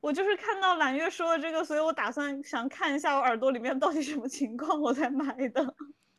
[0.00, 5.62] 我就是看到揽月说的这个，所以我打算想看一下我耳朵里面到底什么情况，我才买的。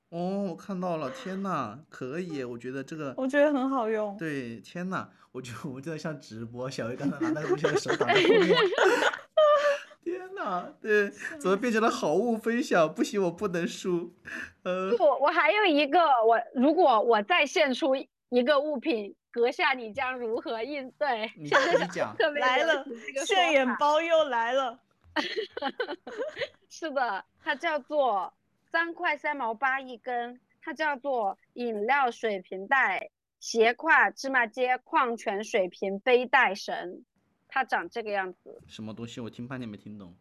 [0.10, 4.16] 哦，我看到了，天呐，可以，我觉得这个，我觉得很好用。
[4.18, 8.56] 对，天呐，我觉得我们真的像直播，小薇刚才拿那个东西的手挡在后面。
[10.04, 12.94] 天呐，对，怎么变成了好物分享？
[12.94, 14.14] 不行，我不能输。
[14.64, 17.96] 呃，我我还有一个，我如果我再献出
[18.30, 19.16] 一个物品。
[19.32, 21.32] 阁下，你将如何应对？
[21.36, 21.50] 你你
[21.92, 22.86] 讲，来了，
[23.26, 24.80] 现眼包又来了。
[26.70, 28.34] 是的，它叫做
[28.72, 37.04] 三块三毛八一根，它叫做饮料水瓶袋斜挎芝麻街矿泉水瓶背带绳，
[37.48, 38.62] 它长这个样子。
[38.68, 39.20] 什么东西？
[39.20, 40.16] 我听半天没听懂。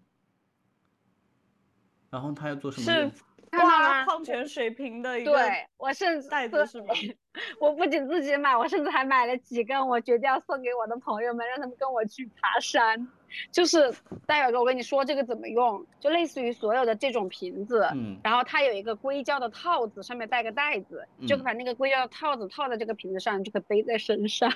[2.11, 3.11] 然后它要做什么是？
[3.51, 6.95] 挂矿泉水瓶的一个，对我甚至袋子是吗？
[7.61, 13.09] 我不仅自己买，我甚至还买了几根，我决定要送给我的朋友们，让他们跟我去爬山。
[13.53, 13.95] 就是
[14.27, 24.53] 戴表哥，我跟你说这个怎么用，就类似于所有的这种瓶子，嗯，然后它有一个硅胶的套子，上面带个袋子，就把那个硅胶的套子套在这个瓶子上，就可以背在身上。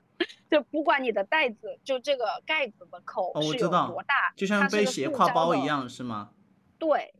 [0.50, 6.28] 就不管你的袋子，就这个盖子的口是有多大，就像背斜挎包一样，是吗？
[6.78, 7.14] 对。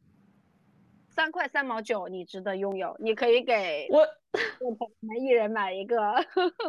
[1.18, 2.96] 三块三毛九，你值得拥有。
[3.00, 4.07] 你可以给我
[4.62, 6.14] 我朋友们一人买一个。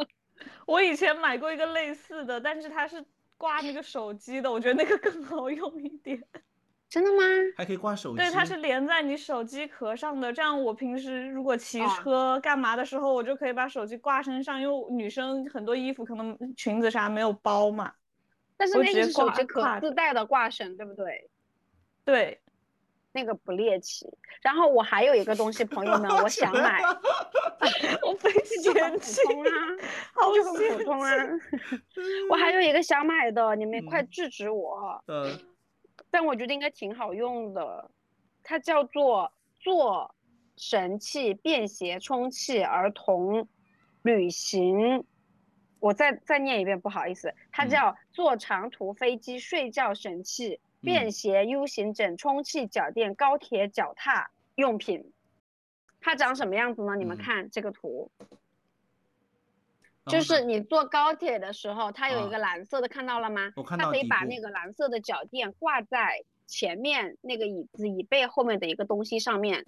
[0.66, 3.06] 我以前买过一个类似的，但是它是
[3.38, 6.20] 挂那个手机的，我觉得那个更好用一点。
[6.90, 7.22] 真的吗？
[7.58, 8.18] 还可以挂手机？
[8.18, 10.34] 对，它是连在你手机壳上的。
[10.34, 17.94] 这样我平时如果骑车干嘛的时候，我就可以把手机挂身上，因为女生很多衣服可能裙子啥没有包嘛。
[18.58, 21.30] 但是那个是手机壳自带的挂绳，对不对？
[22.04, 22.42] 对。
[23.12, 24.06] 那个不猎奇，
[24.42, 26.82] 然后我还有一个东西，朋友们，我想买
[28.06, 31.16] 我非嫌弃啊，就很普通啊，
[32.30, 35.04] 我还有一个想买的，你们快制止我。
[35.08, 35.40] 嗯，
[36.12, 37.90] 但我觉得应该挺好用的，
[38.44, 40.14] 它叫做做
[40.56, 43.48] 神器便携充气儿童
[44.04, 45.04] 旅行，
[45.80, 50.62] 我再再念一遍，不好意思，它叫坐长途飞机睡觉神器。
[50.82, 55.12] 便携 U 型枕充气脚垫高铁脚踏用品，
[56.00, 56.96] 它长什么样子呢？
[56.96, 58.10] 你们看这个图，
[60.06, 63.52] 就是你坐高铁的时候，它有一个蓝色的，看到了吗？
[63.68, 69.66] 它可以把那个蓝色的脚垫挂在前面那个椅子椅背后面的一个东西上面，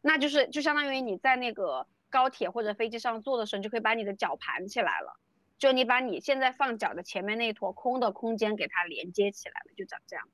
[0.00, 5.20] 那就是就相当于你在那个高铁或者飞机上坐的时候，你就可以把你的脚盘起来了，
[5.58, 10.26] 就你把你现在放脚的前面那一坨空的空间给它连接起来了，就长这样。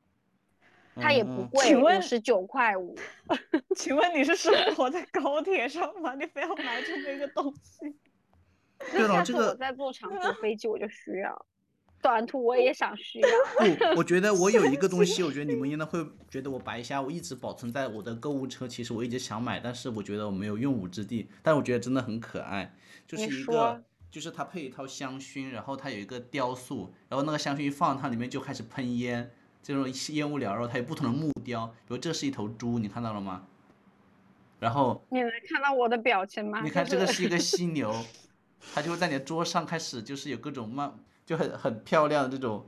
[0.96, 2.96] 它也不贵，五十九块五。
[3.76, 6.14] 请问你是生活在高铁上吗？
[6.14, 7.94] 你非要买这么一个东西？
[8.92, 11.46] 对了，这个我在坐长途 飞机我就需要，
[12.00, 13.28] 短途我也想需要。
[13.58, 17.00] 不，我觉得我有一个东西，我觉得你们应该会觉得我白瞎。
[17.00, 21.28] 我一直保存在我的购物车，其实我一直想买，但是我觉得我没有用武之地。
[21.42, 22.74] 但我觉得真的很可爱，
[23.06, 29.30] 就是一个，就是它配一套香薰，然后它有一个雕塑，然后那个香薰一放，它里面就开始喷烟。
[29.62, 33.44] 这种烟雾缭绕，它有不同的木雕，比如这是一头猪，你看到了吗？
[34.58, 36.60] 然后你能看到我的表情吗？
[36.62, 37.94] 你看这个是一个犀牛，
[38.74, 40.92] 它就会在你的桌上开始，就是有各种慢，
[41.24, 42.66] 就很很漂亮的这种。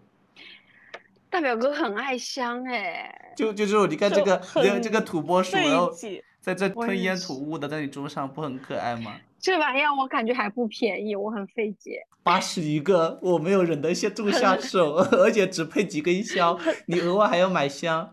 [1.29, 3.33] 大表哥很爱香哎。
[3.37, 4.41] 就就这种，你看这个
[4.83, 5.91] 这个土拨鼠，然后
[6.43, 9.15] 在这吞烟吐雾的，在你桌上不很可爱吗？
[9.39, 12.05] 这玩意儿我感觉还不便宜，我很费解。
[12.25, 18.13] 八十一个，我没有忍得下住下手， 而且只配几根香，你额外还要买香。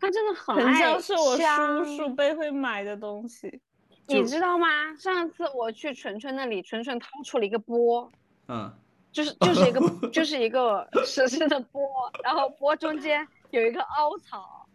[0.00, 3.60] 他真的很爱香，是我叔叔辈会买的东西。
[4.06, 4.66] 你知道吗？
[4.98, 8.10] 上次我去纯纯那里，纯纯掏出了一个钵，
[8.48, 8.72] 嗯，
[9.12, 11.82] 就是就是一个 就是一个实心的钵，
[12.22, 14.66] 然后钵中间有一个凹槽。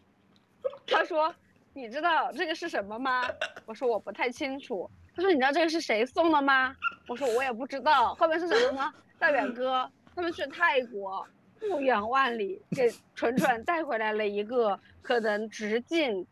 [0.87, 1.33] 他说
[1.73, 3.23] ：“你知道这个是什么吗？”
[3.65, 6.75] 我说：“我不太清楚。”他说：“你知道这个是谁送的吗？”
[7.07, 8.93] 我说：“我也不知道。”后面是什么呢？
[9.17, 11.27] 大远哥他们去泰国，
[11.59, 16.25] 不远万里给纯纯带回来了一个可能直径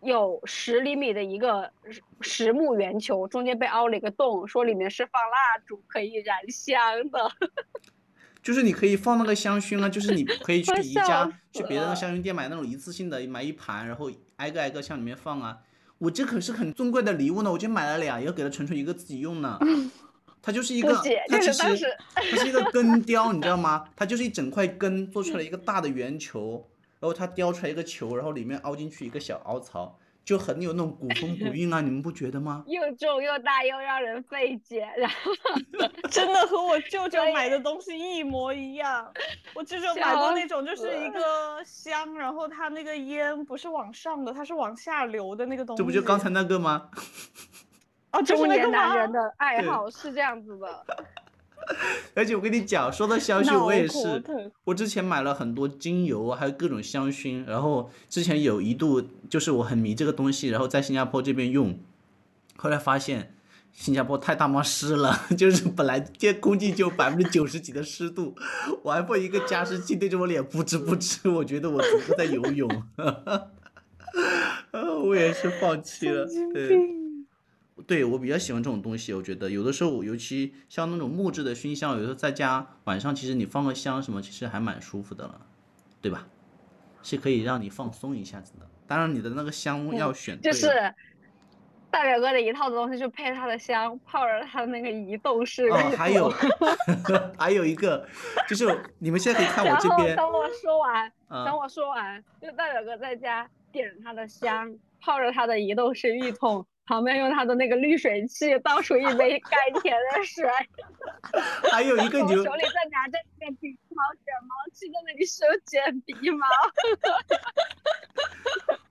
[0.00, 1.70] 有十厘米的一个
[2.20, 7.30] 实木圆球，中间被凹了一个洞，说里面是放蜡烛可以燃香的。
[8.42, 15.58] 就是你可以放那个香薰啊，就是你可以去宜家、去别的香薰店买那种一次性的，买一盘，然后挨个挨个向里面放啊。
[15.98, 19.58] 我这可是很尊贵的礼物呢，我就买了俩，要给了纯纯一个自己用呢。
[20.42, 20.92] 它就是一个，
[21.28, 23.86] 它其实它是一个根雕，你知道吗？
[23.96, 26.68] 它就是一整块根做出来一个大的圆球，
[27.00, 29.98] 然后它雕出来一个球，然后里面凹进去一个小凹槽。
[30.24, 32.64] 就很有那种古风古韵啊，你们不觉得吗？
[32.68, 35.32] 又重又大又让人费解，然后
[36.10, 39.12] 真的和我舅舅买的东西一模一样。
[39.54, 45.78] 我舅舅买过那种，就是一个香，然后它那个烟不是往上的，它是往下流的那个东西。
[45.78, 46.88] 这不就刚才那个吗？
[48.12, 50.86] 哦，中年男人的爱好是这样子的。
[52.14, 54.22] 而且我跟你讲，说到香薰，我也是，
[54.64, 61.78] 我之前买了很多精油，还有各种香薰，然后之前有一度就是我很迷这个东西，然后在新加坡这边用，
[62.56, 63.34] 后来发现
[63.72, 68.34] 新加坡太他妈湿了， 就是本来这空气就百分之九十几的湿度，
[68.82, 72.68] 我还放一个加湿器对着我脸扑哧扑哧，我觉得我只是在游泳，
[75.04, 77.03] 我也是放弃了，对。
[77.86, 85.40] 对我比较喜欢这种东西，我觉得有的时候，尤其像那种木质的熏香，有时候在家晚上，其实你放个香什么，其实还蛮舒服的了，
[86.00, 86.26] 对吧？
[87.02, 88.66] 是可以让你放松一下子的。
[88.86, 90.50] 当然，你的那个香要选对。
[90.50, 90.68] 就是
[91.90, 95.68] 大表哥的一套东西，就配他的香，泡着他的那个移动式。
[95.68, 96.32] 哦，还有，
[97.38, 98.08] 还有一个，
[98.48, 98.66] 就是
[98.98, 100.16] 你们现在可以看 我这边。
[100.16, 101.12] 等我说完，
[101.44, 106.66] 等我说完，就大表哥在家点着他的香，泡着他的移动式浴桶。
[106.86, 110.46] 旁边用他的那个滤水器倒出一杯 甘甜的水，
[111.72, 116.46] 还有一个你手里在拿着那个鼻毛卷毛器在那里修剪鼻毛。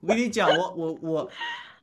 [0.00, 1.30] 我跟你讲，我我我，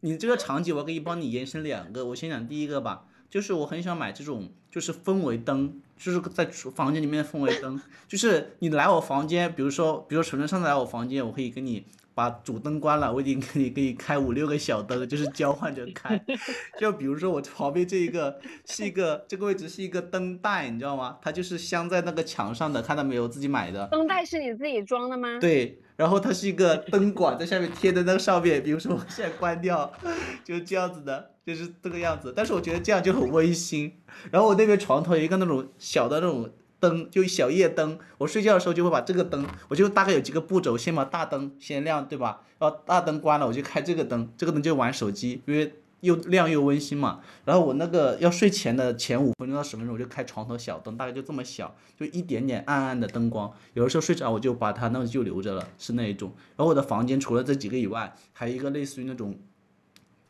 [0.02, 2.06] 你这个场景我可以帮你延伸两个。
[2.06, 6.46] 我先讲第一个吧，就是我很想买这种，就是氛围灯，就是在
[6.76, 11.86] 房间里面的氛围灯，就是你来我房间，比如说，比如说晨晨上次来我房间，我可以跟你。
[12.14, 16.22] 把主灯关了，我已经可以可以开五六个小灯，就是交换着开。
[16.80, 21.18] 就比如说我旁边这一个是一个 这个位置是一个灯带，你知道吗？
[21.22, 23.28] 它就是镶在那个墙上的，看到没有？
[23.28, 23.88] 自己买的。
[23.88, 25.40] 灯带是你自己装的吗？
[25.40, 28.62] 对，然后它是一个灯管在下面贴在那个上面。
[28.62, 29.92] 比如说我现在关掉，
[30.44, 32.34] 就是这样子的，就是这个样子。
[32.36, 34.02] 但是我觉得这样就很温馨。
[34.30, 36.50] 然后我那边床头有一个那种小的那种。
[36.82, 42.42] 灯就小夜灯，我睡觉的时候就会把这个灯，我就大概有几个步骤，先把大灯先亮，对吧？
[42.60, 47.22] 然后大灯关了，我就开这个灯，这个灯就玩手机，因为又亮又温馨嘛。
[47.46, 53.52] 然后我那个要睡前的前五分钟到十分钟，我就开床头小灯，大概就这么小，就一点点暗暗的灯光。
[53.74, 56.34] 有的时候睡着我就把它那个就留着了，是那一种。
[56.58, 59.38] 然后我的房间除了这几个以外，还有一个类似于那种。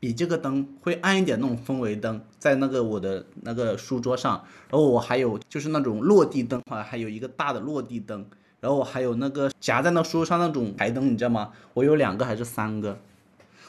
[0.01, 8.25] 比这个灯会暗一点那种氛围灯，在那个我的那个书桌上，然后我还有就是那种落地灯话，还有一个大的落地灯，
[8.59, 11.53] 然后我还有那个夹在那书上那种台灯，你知道吗？
[11.75, 12.97] 我有两个还是三个？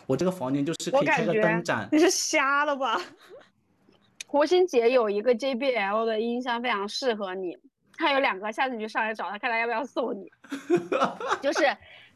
[0.07, 1.87] 我这个房间就是可以开个灯展。
[1.93, 2.99] 你是瞎了吧？
[4.26, 7.59] 国兴姐有一个 JBL 的音箱非常适合你，
[7.99, 10.33] 她有两个，下次你就上来找他，看他要不要送你。
[11.43, 11.64] 就是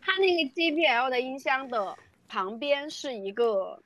[0.01, 1.95] 她那个 JBL 的音箱的
[2.27, 3.79] 旁边是一个。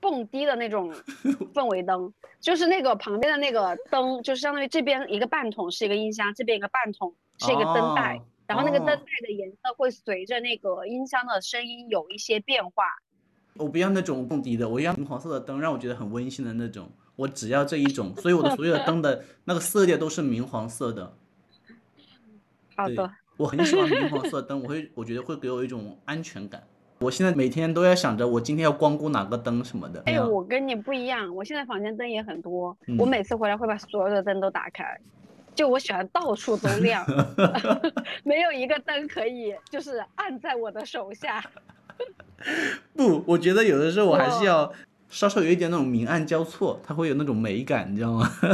[0.00, 0.92] 蹦迪的那种
[1.54, 12.84] 氛围灯，就是那个旁边的那个灯，就是相当于这边一个半筒是一个音箱，这边一个半筒是一个灯带，然后那个灯带的颜色会随着那个音箱的声音有一些变化。
[13.54, 16.90] 我不要那种蹦迪的，我要明黄色的灯，让我觉得很温馨的那种。
[17.16, 21.12] 我只要这一种，所以我的所有的灯的 那个色调都是明黄色的。
[22.76, 23.10] 好的。
[23.36, 26.66] 我很喜欢明黄色灯，我会我觉得会给我一种安全感。
[27.00, 30.02] 我现在每天都要想着我今天要光顾哪个灯什么的。
[30.06, 34.98] 哎，我跟你不一样，我现在房间灯也很多，我每次回来会把所有的灯都打开，
[35.54, 37.06] 就我喜欢到处都亮，
[38.24, 41.44] 没有一个灯可以就是按在我的手下。
[42.96, 44.72] 不，我觉得有的时候我还是要
[45.08, 48.28] 稍稍有一点那种明暗交错，它会有那种美感，你知道吗？
[48.42, 48.48] 为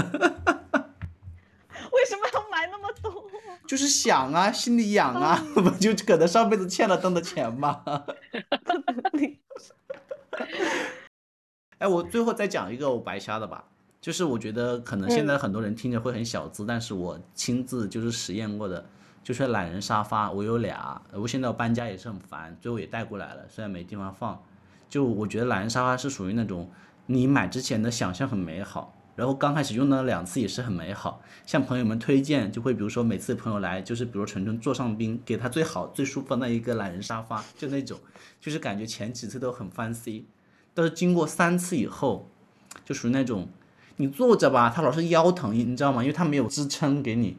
[2.04, 3.24] 什么要买那么多？
[3.66, 7.82] 就是想啊，心里痒啊， 不就可能上辈子欠了灯的钱吗？
[11.78, 13.64] 哎，我最后再讲一个我白瞎的吧，
[14.00, 18.84] 就是我觉得可能现在很多人听着会很小资，但是我亲自就是实验过的，
[19.22, 24.42] 就是懒人沙发，我有俩，我现在搬家也是很烦，最后也带过来了，虽然没地方放，
[24.88, 26.70] 就我觉得懒人沙发是属于那种
[27.06, 28.94] 你买之前的想象很美好。
[29.16, 37.98] 然后刚开始用了两次也是很美好，向朋友们推荐，就会比如说每次朋友来，就是比如纯纯坐上宾，给他最好最舒服的一个懒人沙发，就那种，
[38.40, 40.24] 就是感觉前几次都很 fancy，
[40.74, 42.28] 但是经过三次以后，
[42.84, 43.48] 就属于那种，
[43.96, 46.02] 你坐着吧，他老是腰疼，你知道吗？
[46.02, 47.36] 因为他没有支撑给你，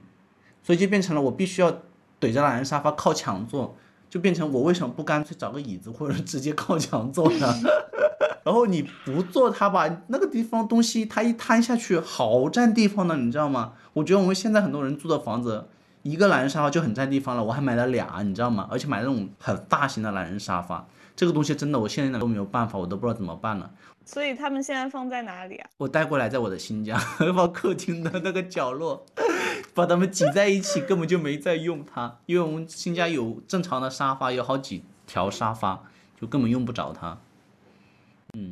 [0.63, 1.81] 所以就变成了我必须要
[2.21, 3.75] 怼着懒人沙发靠墙坐，
[4.09, 7.53] 就变成我为什么不干脆找个椅子或者直接靠墙坐呢？
[8.45, 13.73] 然后你不做它吧，那个地方东西它一摊下去好占地方的，你知道吗？
[13.93, 15.67] 我觉得我们现在很多人租的房子，
[16.03, 18.67] 一个懒人沙发就很占地方了，我还买了俩，你知道吗？
[18.69, 23.71] 而且买那种很大型的懒人沙发，这个东西真的我现在都没有办法，我都不知道怎么办了。
[24.05, 25.67] 所以他们现在放在哪里啊？
[25.77, 26.95] 我带过来在我的新家，
[27.35, 29.03] 放客厅的那个角落，
[29.73, 35.81] 把它们挤在一起，根本就没在用它，因为我们新家有正常的沙发，有好几条沙发，
[36.21, 37.17] 就根本用不着它。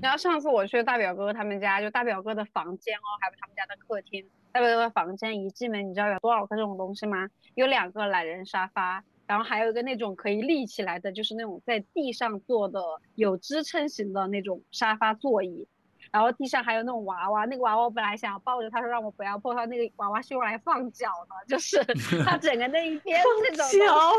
[0.02, 4.26] 然后上次我去大表哥他们家，就大表哥的房间哦，还有他们家的客厅。
[4.52, 7.28] 大表哥的房间一进门，你知道有多少个这种东西吗？
[7.56, 12.80] 有两个懒人沙发，然后还有一个那种可以立起来的，就是那种在地上坐的
[13.16, 15.68] 有支撑型的那种沙发座椅。
[16.12, 21.84] 然后地上还有那种娃娃，那个娃娃我本来想要抱着，他说让我不要抱，他那个娃娃是用来放脚的，就是
[22.24, 23.66] 他整个那一边那种，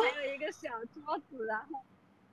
[0.02, 1.80] 还有一个小桌子，然后。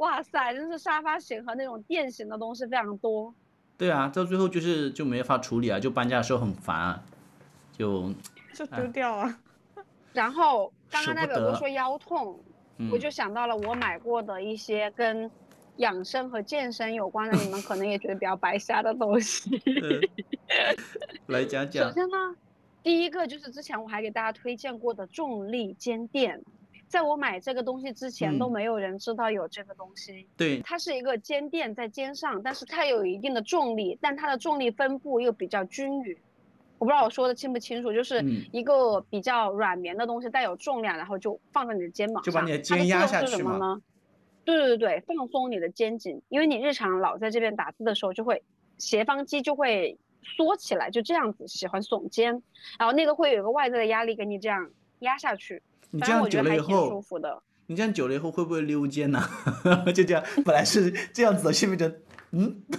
[0.02, 3.32] 哇塞，真是沙发型和那种垫型的东西非常多。
[3.78, 7.00] 对啊，到最后就是就没法处理啊，就搬家的时候很烦，
[7.72, 8.12] 就
[8.52, 9.40] 就丢掉啊。
[10.12, 12.40] 然后刚刚那表哥说腰痛，
[12.92, 15.30] 我就想到了我买过的一些跟
[15.78, 19.62] 养生和健身有关的，你们可能也觉得比较白瞎的东西。
[21.28, 21.88] 来讲讲。
[21.88, 22.36] 首先呢，
[22.82, 26.42] 第一个就是之前我还给大家推荐过的重力肩垫。
[26.92, 30.28] 在我买这个东西之前，都没有人知道有这个东西。
[30.36, 36.14] 对，它是一个肩垫在肩上，但是它有一定的重力，但它的重力分布又比较均匀。
[36.80, 38.22] 我不知道我说的清不清楚，就是
[38.52, 43.82] 一个比较软绵的东西，带有重量，然后就放在你的肩膀上，就把你的肩压下去吗？
[44.44, 48.44] 对对对对，放松你的肩颈，因为你日常老在这边打字的时候，就会
[48.78, 52.44] 斜方肌就会缩起来，就这样子喜欢耸肩，
[52.78, 54.70] 然后那个会有一个外在的压力给你这样
[55.00, 55.64] 压下去。
[55.92, 57.04] 你这样久了以后，
[57.68, 59.22] 你这样久了以后会不会溜肩呢？
[59.94, 62.64] 就这样，本来是这样子的，现在变成嗯。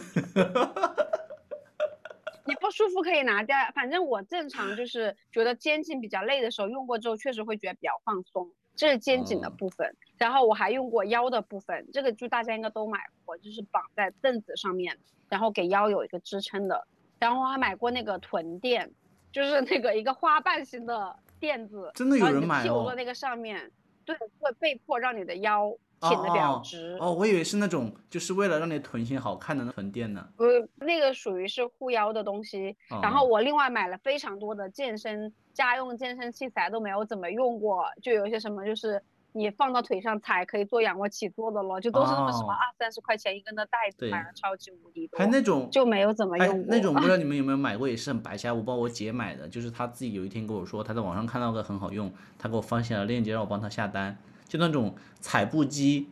[2.45, 8.51] 你不舒服可以拿掉，反正我正常就是觉得肩颈比较累的时候用过之后，确实会觉得比较放松。
[8.75, 14.99] 这是肩颈的部分，然后我还用过腰的部分，这个就大家应该都买过，就是绑在凳子上面，
[15.29, 16.87] 然后给腰有一个支撑的。
[17.19, 18.91] 然后还买过那个臀垫，
[19.31, 21.17] 就是那个一个花瓣型的。
[21.43, 23.69] 垫子真的有人买哦，在那个上面，
[24.05, 26.97] 对，会被迫让你的腰挺得比较直。
[27.01, 30.25] 哦，我以为是那种，就是为了让你臀型好看的那臀垫呢。
[30.37, 30.45] 不，
[30.77, 32.77] 那个属于是护腰的东西。
[33.03, 39.03] 然后我另外买了非常多的健身家用健身器材，都没有怎么用过，就有一些什么就是。
[39.35, 45.19] 你放到腿上踩，可以做仰卧起坐的了，就都是那么什么二三十块钱一根的袋子，买了超级无敌多。
[45.19, 46.67] 还那种就没有怎么用过。
[46.69, 48.53] 那种不知道你们有没有买过，也是很白瞎。
[48.53, 54.17] 我帮我姐买的，就是她自己有一天跟我说，她在网上看到个很好用，她给我发现了链接，让我帮她下单。
[54.47, 56.11] 就那种踩步机，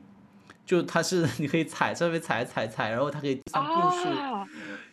[0.64, 4.08] 就它是 你可以踩上面踩踩踩，然后它可以上步数。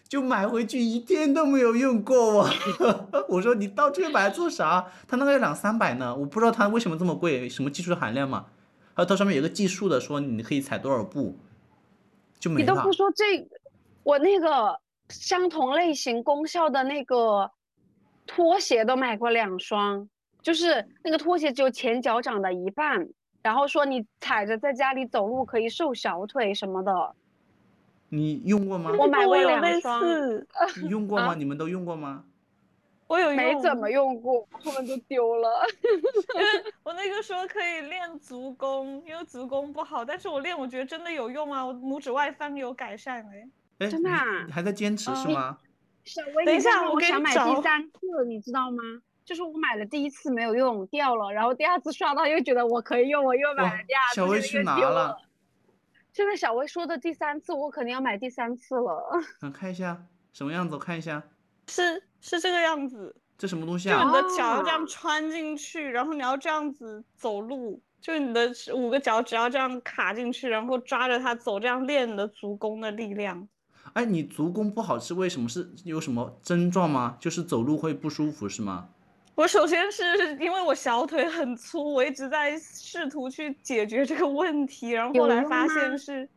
[0.07, 2.49] 就买回去一天都没有用过我，
[3.27, 4.85] 我说你到这买来做啥？
[5.07, 8.45] 他那个要两三百呢，我不知道他为什么这么贵，什么技术含量嘛？
[8.93, 11.37] 还有它上面有个计数的，说你可以踩多少步，
[12.39, 13.47] 就没你都不说这，
[14.03, 14.79] 我那个
[15.09, 17.51] 相同类型功效的那个
[18.25, 20.07] 拖鞋都买过两双，
[20.41, 23.07] 就是那个拖鞋只有前脚掌的一半，
[23.43, 27.15] 然后说你踩着在家里走路可以瘦小腿什么的。
[28.09, 28.91] 你用过吗？
[28.97, 30.03] 我买过两双。
[30.81, 31.35] 你用过吗？
[31.35, 32.23] 你们都用过吗？
[33.07, 35.49] 我有没怎么用过，后面就丢了。
[36.83, 43.49] 我那个时候可以练足弓，因为足弓不好，但是我练我觉得真的有用啊，我拇指外翻有改善哎。
[43.79, 44.09] 哎，真的？
[44.45, 45.57] 你还在坚持是吗？
[46.03, 48.83] 小薇，等一下，我想买第三次，你知道吗？
[49.23, 55.17] 就是我买了第一次没有用掉了，然后第二次刷到又觉得我可以用，我又买了第二次，小薇去拿了。
[56.17, 59.07] 现在小薇说的第三次，我肯定要买第三次了。
[59.41, 60.03] 嗯，看一下
[60.33, 61.21] 什么样子，我看一下，
[61.67, 63.15] 是是这个样子。
[63.37, 64.01] 这什么东西啊？
[64.01, 73.47] 就你的脚要这样穿进去，然后你要这样子走路，就你的五个脚只要这样卡进去，然后抓着它走，这样练你的足弓的力量。
[73.93, 75.47] 哎，你足弓不好是为什么？
[75.47, 77.15] 是有什么症状吗？
[77.19, 78.89] 就是走路会不舒服是吗？
[79.37, 80.03] 我首先是
[80.39, 86.27] 因为我小腿很粗，我一直在试图去解决这个问题，然后后来发现是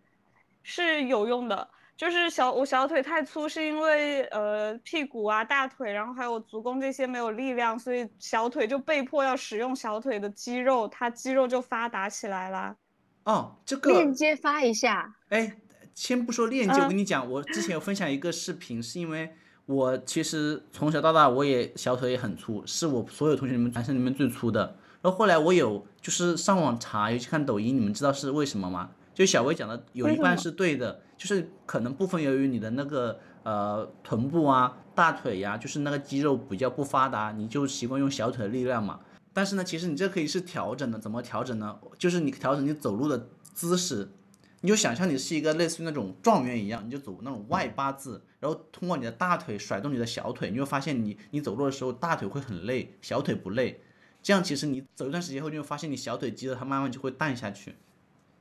[0.62, 1.66] 是有用的。
[1.96, 12.76] 就是小我小腿太粗，是因为呃屁股啊、大腿，然后还有足弓这些没有力量，所以小腿就被迫要使用小腿的肌肉，它肌肉就发达起来了。
[13.24, 15.14] 哦，这个链接发一下。
[15.30, 15.56] 哎，
[15.94, 19.34] 先不说链接，我跟你讲，我之前有分享一个视频，是因为
[19.70, 24.76] 我其实从小到大我也小腿也很粗，是我所有同学里面男生里面最粗的。
[25.00, 28.90] 然后后来我有就是上网查，尤其看抖音，你们知道是为什么吗？
[29.14, 38.98] 就小薇讲的有一半是对的，就是可能部分由于你的那个呃臀部啊、大腿呀，就是那个肌肉比较不发达，你就习惯用小腿的力量嘛。
[39.32, 41.78] 但是呢，其实你这可以是调整的，怎么调整呢？
[41.96, 44.08] 就是你调整你走路的姿势，
[44.62, 53.80] 你就想象你是一个类似于那种状元一样，你就走那种外八字，然后通过你的大腿甩动你的小腿，你会发现你你走路的时候大腿会很累，小腿不累。
[54.22, 57.74] 这样其实你走一段时间后，就会发现你小腿肌肉它慢慢就会淡下去。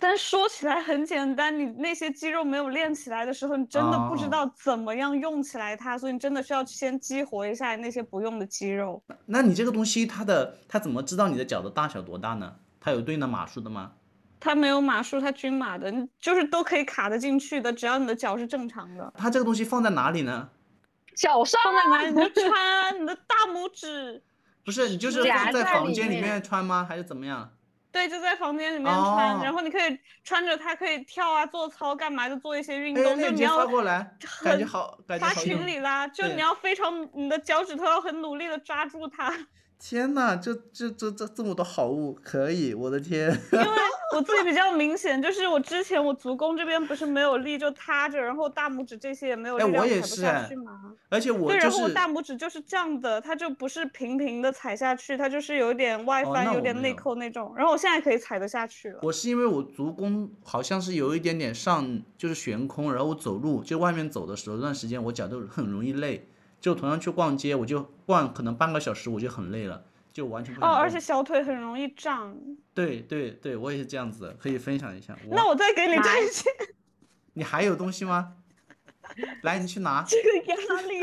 [0.02, 9.02] 但说起来很简单，你那些肌肉没有练起来的时候，你真的不知道怎么样用起来它，所以你真的需要先激活一下那些不用的肌肉。
[9.26, 12.56] 那你这个东西它的它怎么知道你的脚的大小多大呢？
[12.80, 13.92] 它有对应的码数的吗？
[14.40, 19.14] 它没有码数，它均码的，就是都可以卡得进去的，只要你的脚是正常的。
[19.18, 20.50] 它这个东西放在哪里呢？
[21.16, 22.12] 脚上放在哪里？
[22.12, 24.24] 你就穿你的大拇指。
[24.64, 26.86] 不是，你就是放在房间里面穿吗？
[26.88, 27.52] 还是怎么样？
[27.92, 33.20] 对，就在房间里面穿，然后你可以穿着它，可以跳啊、做操干嘛，就做一些运动。
[33.20, 39.34] 就你要发过来，感觉好，感觉发群里啦，就你要非常，你的脚趾头要很努力的抓住它。
[39.80, 43.30] 天呐，这这这这这么多好物，可以，我的天！
[43.54, 43.68] 因为
[44.14, 50.94] 我自己比较明显，就是我之前我足弓这边不是没有力，就塌着，然后大拇指这些也没有力量踩不下去吗？
[51.08, 57.54] 而且我对，然后我大拇指就是这样的，它就不是平平的踩下去，它就是有点外翻，有点内扣那种。
[57.56, 59.00] 然后我现在可以踩得下去了。
[59.02, 66.28] 我是因为我足弓好像是有一点点上，就是悬空，然后我走路就外面走的时候，那段时间我脚都很容易累。
[66.60, 70.66] 就同样去逛街，我就逛可能半个小时，我就很累了，就完全不。
[70.66, 72.36] 哦，而且小腿很容易胀。
[72.74, 75.16] 对对对，我也是这样子，可以分享一下。
[75.30, 76.54] 那我再给你推荐。
[77.34, 78.34] 你还有东西吗？
[79.42, 80.04] 来，你去拿。
[80.08, 81.02] 这个压力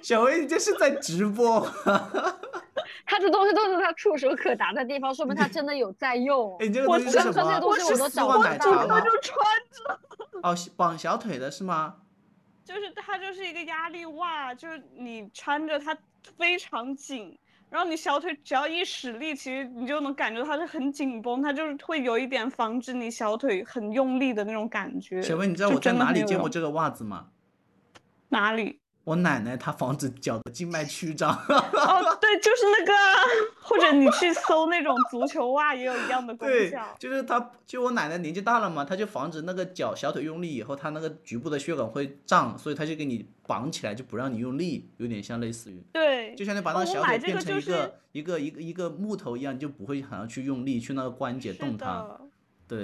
[0.00, 1.60] 小薇，你这是在直播。
[3.04, 6.56] 他这东西都是他触手可达的地方，说明他真的有在用。
[6.62, 7.60] 哎，你这个东西是什么？
[7.60, 9.00] 我是丝袜奶茶吗？
[9.00, 9.36] 就穿
[9.72, 10.00] 着。
[10.42, 11.96] 哦，绑小腿的是吗？
[12.72, 15.96] 就是它就是一个压力袜，就是你穿着它
[16.38, 17.36] 非常紧，
[17.68, 25.20] 然后你小腿只要一使力，其实你就能感觉它是很紧绷，它就是会有一点防止你小腿很用力的那种感觉。
[25.20, 27.30] 请问，你知道我在哪里见过这个袜子吗？
[28.28, 28.79] 哪里？
[29.04, 31.30] 我奶奶她防止脚的静脉曲张。
[31.36, 32.92] 哦，对，就是那个，
[33.60, 36.54] 或者你去搜那种足球袜也有一样的功效。
[36.54, 45.82] 对，就是她，就我奶奶年纪大了嘛，她就防止那个脚小腿用力以后，她那个局部的血管会胀，所以她就给你绑起来，就不让你用力，有点像类似于。
[45.92, 46.34] 对。
[46.36, 52.06] 就相当于把那个小腿变成一个一个一个一个木头一样，就不会好像去用力去那个关节动它。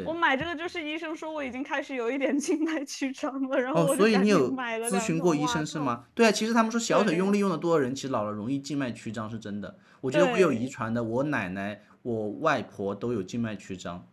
[0.05, 6.05] 我买这个就是医生说我已经开始有一点 静脉曲张了，然后我所以你有咨询过医生是吗？
[6.15, 9.79] 对啊，其实他们说小腿用力用的多的人，其实老了容易静脉曲张是真的。
[10.01, 14.07] 我觉得会有遗传的，我奶奶、我外婆都有静脉曲张。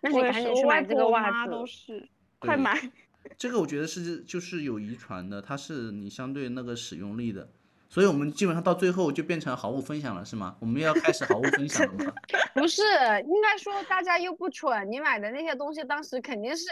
[0.00, 1.50] 那你赶紧去买这个袜子。
[1.50, 2.08] 都是，
[2.38, 2.90] 快买。
[3.38, 7.48] 这个我觉得是就是有遗传的，它是你相对那个使用力的。
[7.94, 10.56] 所以我们基本上到最后就变成好物分享了，是吗？
[10.58, 12.12] 我们要开始好物分享了吗？
[12.52, 12.82] 不是，
[13.24, 16.64] 应该说大家又不蠢，你买的那些东西当时肯定是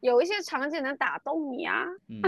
[0.00, 1.84] 有一些场景能打动你啊。
[2.08, 2.22] 嗯，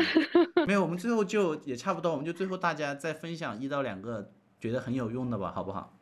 [0.66, 4.30] 没有，我们最后就也差不多，我们就最后大家再分享一到两个
[4.61, 5.95] 觉得很有用的吧，好不好？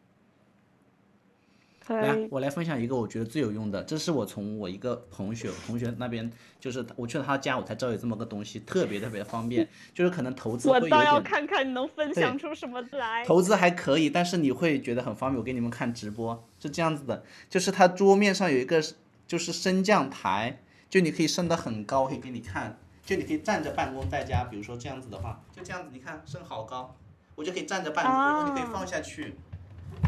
[1.89, 10.99] 来，我来分享一个我觉得最有用的，这是我从我一个同学同学那边，就是我去了他家，我才知道有这么个东西，特别特别的方便，就是可能投资会有点。
[10.99, 13.24] 我倒要看看你能分享出什么来。
[13.26, 15.39] 投资还可以，但是你会觉得很方便。
[15.39, 18.82] 我给你们看直播是这样子的，就是它桌面上有一个
[19.26, 26.97] 就是升降台，就你可以升得很高，可以给你看，就你可以站着办公在家，比如说这样子的话，就这样子，你看升好高，
[27.35, 29.35] 我就可以站着办公，然后你可以放下去。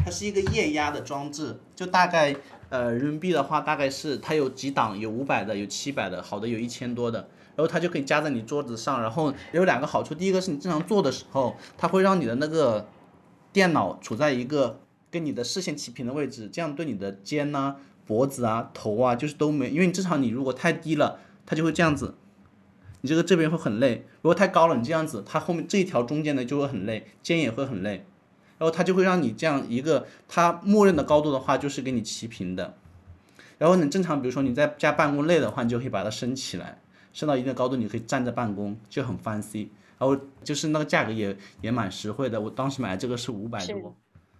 [0.07, 2.33] 它是一个液压的装置，就大概
[2.69, 7.19] 呃人民币的话，大概是它有几档，有五百的，有七百的，好的有一千多的，
[7.57, 12.87] 然后它就可以夹在你桌子上，然后有两个好处，第一个是你正常坐的时候，它会让你的那个
[13.51, 14.79] 电脑处在一个
[15.11, 22.15] 跟你的视线齐平的位置，这样对你的肩呐、脖子啊、头啊，就是都没，因为你正常你如果太低了，它就会这样子，
[23.01, 28.05] 你这个这边会很累，如果太高了，你这样子，它后面这一条中间的就会很累，肩也会很累。
[28.57, 32.75] 然后它就会让你这样一个，它默认的高度的话就是给你齐平的。
[33.57, 36.79] 然后你正常，比如说你在家办公累的话，你就可以把它升起来，
[37.11, 39.69] 升到一定的高度，你可以站着办公，就很 fancy。
[39.97, 43.95] 然后就是那个价格也也蛮实惠的，我当时买的这个是五百多，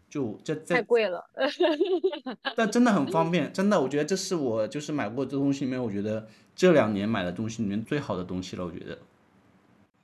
[0.07, 1.25] 就这太贵了。
[2.55, 8.99] 但真的很方便，真的，我觉得这是我就是买过这东西里面，我觉得这两年买的东西里面最好的东西了，我觉得。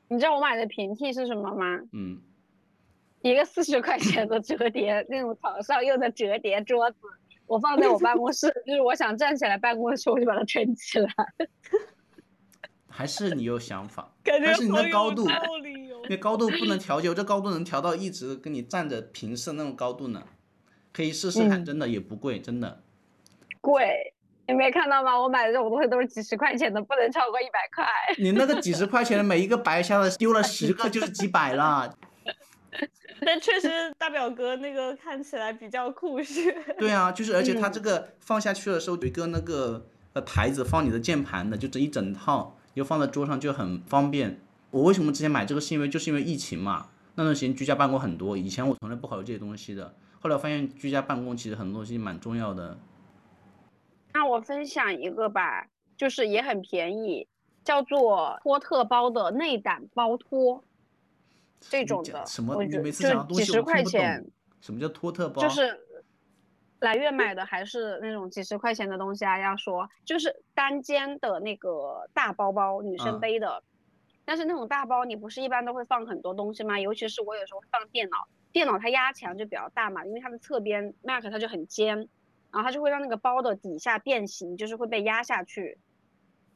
[0.07, 1.81] 你知道我买的平替是什么吗？
[1.91, 2.17] 嗯。
[3.23, 6.97] 一个四十块钱的折叠那种床上用的折叠桌子，
[7.47, 11.09] 我放在我办公室，就是我想站起来办公的时候，我就把它撑起来。
[12.89, 15.25] 还是你有想法， 但是你的高度，
[16.09, 20.21] 那高度不能调节，这高度能调到一直跟你站着平视那种高度呢，
[20.91, 22.83] 可以试试看，真的也不贵，真的。
[23.61, 24.13] 贵，
[24.47, 25.17] 你没看到吗？
[25.17, 27.87] 我买的这种东西都是几十块钱的，不能超过一百块。
[28.19, 31.97] 你那个几十块钱的每一个白瞎的，丢了十个就是几百了。
[33.25, 36.55] 但确实大表哥那个看起来比较酷炫。
[36.77, 42.57] 对啊，就是而且它这个放下去的时候有一个那个呃台子放你的键盘的，就这一整套。
[42.75, 44.41] 就放在桌上就很方便。
[44.71, 45.61] 我为什么之前买这个？
[45.61, 49.93] 是因为就是因为疫情嘛，那段时间居家办公很多，以前我从来不考虑这些东西的。
[50.19, 52.75] 后来我发现居家办公其实很多东西蛮重要的。
[54.11, 57.27] 那我分享一个吧，就是也很便宜，
[57.63, 60.63] 叫做托特包的内胆包托，
[61.69, 62.65] 这种的，什么？
[62.65, 62.81] 就
[63.33, 64.25] 几十块钱。
[64.61, 65.41] 什么叫托特包？
[65.41, 65.79] 就是。
[66.79, 69.39] 来月买的还是那种几十块钱的东西啊？
[69.39, 73.63] 要说就是单肩的那个大包包，女生背的。
[74.25, 76.77] 但是那种大包，你不是一般都会放很多东西吗？
[76.77, 81.95] 尤其是我有时候会放电脑，电脑它压强就比较大嘛，因为它的侧边 Mac 它就很尖，
[82.51, 85.77] 然后它就会让那个包的底下变形，就是会被压下去，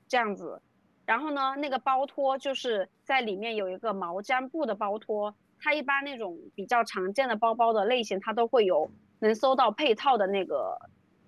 [0.10, 0.62] 这样子。
[1.08, 8.88] 然后呢，那个包托就是在里面有一个毛毡布的包托，它一般那种比较常见的包包的类型，它都会有。
[9.20, 10.78] 能搜到配套的那个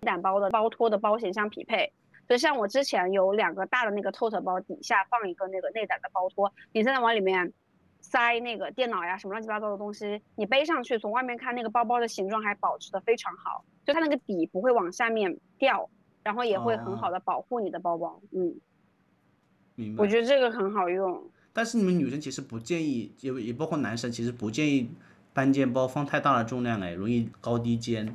[0.01, 1.91] 内胆包的包托的包型相匹配，
[2.27, 7.51] 所以像我之前有两个大的那个 tote 包，底下放一个那个内胆的包托，你现在往里面
[7.99, 15.89] 塞那个电脑呀什么乱七八糟的东西，你背上去，从外面看那个包包的形状还保持的非常好，就它那个底不会往下面掉，
[16.21, 18.21] 然后也会很好的保护你的包包。
[18.31, 18.53] 嗯，
[19.79, 20.03] 明白。
[20.03, 21.23] 我觉得这个很好用。
[21.53, 24.89] 但是你们女生其实不建议，也也包括男生，其实不建议。
[25.31, 28.13] 单肩包放太大的重量哎，容易高低肩。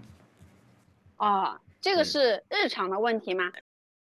[1.17, 3.51] 哦，这个是日常的问题吗？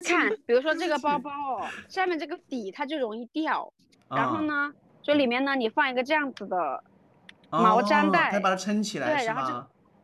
[0.00, 3.70] 看，比如说这个包包哦，下面这个底它就容易掉。
[4.08, 4.72] 然后呢，
[5.02, 6.82] 就里面呢，你放一个这样子的
[7.50, 9.50] 毛毡袋，可以把它撑起来，对，然后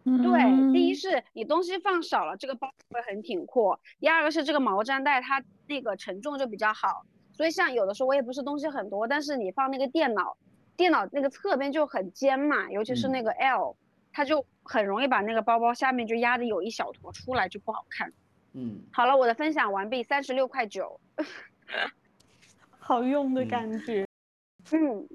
[0.05, 7.07] 就对，第一是你东西放少了，这个包会很挺阔；第二个是这个毛毡袋它那个承重就比较好。
[7.39, 10.37] 所以像有的时候我也不是东西很多，但是你放那个电脑。
[10.77, 13.77] 电脑那个侧边就很尖嘛，尤其是那个 L，
[14.13, 18.13] 它就很容易把那个包包下面就压的有一小坨出来，就不好看。
[18.53, 21.01] 嗯，好了，我的分享完毕，三十六块九，
[22.79, 24.07] 好用的感觉。
[24.71, 25.09] 嗯，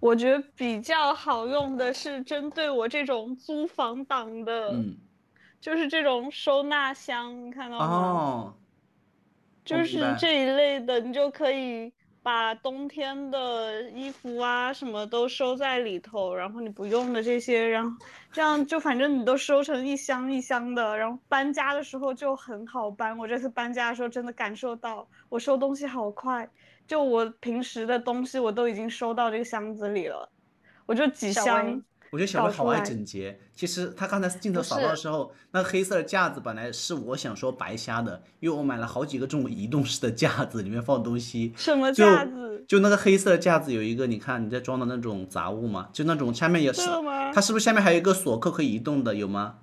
[0.00, 4.96] 我觉得比较好用的是针对我这种租房党的，嗯，
[5.60, 7.86] 就是这种收纳箱，你看到吗？
[7.86, 8.54] 哦，
[9.64, 11.92] 就是这一类的，你就可以。
[12.24, 17.90] 把冬天的衣服啊什么都收在里头，然后你不用的这些，然后
[18.30, 23.18] 这样就反正你都收成一箱一箱的，然后搬家的时候就很好搬。
[23.18, 26.48] 我这次搬家的时候真的感受到我收东西好快，
[26.86, 30.30] 就我平时的东西我都已经收到这个箱子里了，
[30.86, 31.82] 我就几箱。
[32.12, 33.40] 我觉得小薇好爱整洁。
[33.54, 41.52] 其实他刚才镜头扫到的时候，那个黑色的架子本来是我想说白瞎的，因为我买了好几个这种移动式的架子，里面放东西。
[41.56, 42.62] 什么架子？
[42.68, 46.82] 就那个黑色的架子有一个，你看你在装的那种杂物嘛，就那种下面也是。
[47.34, 49.14] 它是不是下面还有一个锁扣可以移动的？
[49.14, 49.54] 有吗？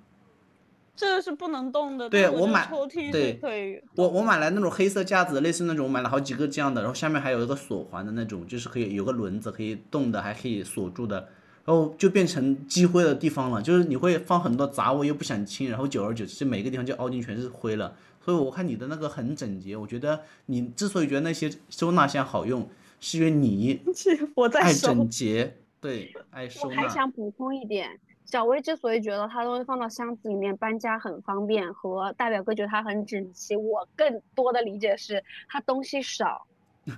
[0.96, 2.10] 这个是不能动的。
[2.10, 11.28] 对我买抽屉对，我我买来那种黑色架子，类似那种，我买了好几个这样的，然后下面还有一个锁环的那种，就是可以有个轮子可以动的，还可以锁住的。
[11.64, 17.94] 然后就变成积灰的地方了，就是你会放很多杂物，又不想清，然后久而久之，每个地方就凹进全是灰了。
[18.22, 22.68] 所以我看你的那个很整洁，我觉得你之所以觉得那些收纳箱好用，
[23.00, 23.80] 是因为你
[24.60, 26.76] 爱整洁，对，爱收纳。
[26.76, 36.46] 我还想补充一点，小薇之所以觉得她东西放到箱子里面搬家很方便，和大表哥觉得它很整齐，我更多的理解是她东西少。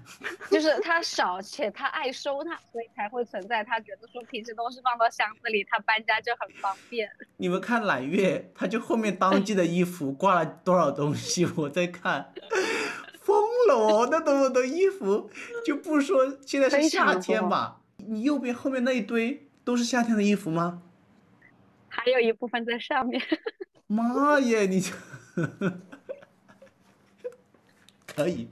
[0.51, 3.64] 就是他少且他爱收纳，所以才会存在。
[3.64, 7.11] 他觉得说平时都是放到箱子里，他搬家就很方便。
[7.36, 12.32] 你们看揽月，他就后面当季的衣服挂了多少东西，我在看，
[13.20, 13.36] 疯
[13.68, 14.09] 了哦！
[14.11, 15.30] 那么多衣服，
[15.64, 17.80] 就不说现在是夏天吧？
[17.97, 20.82] 你右边后面那一堆都是夏天的衣服吗？
[21.88, 23.22] 还有一部分在上面。
[23.86, 24.82] 妈耶，你
[28.07, 28.49] 可以。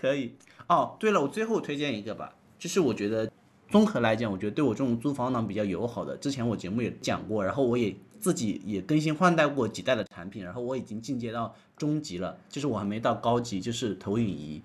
[0.00, 0.32] 可以
[0.66, 0.96] 哦。
[0.98, 3.30] 对了，我最后推荐一个吧，就是我觉得
[3.68, 6.16] 综合来讲，我觉得对我这种租房党比较友好的。
[6.16, 14.62] 之前我节目也讲过，然后我也自己也更新换代过几代的产品，然后我已经进阶到中级了，就是我还没到高级，就是投影仪。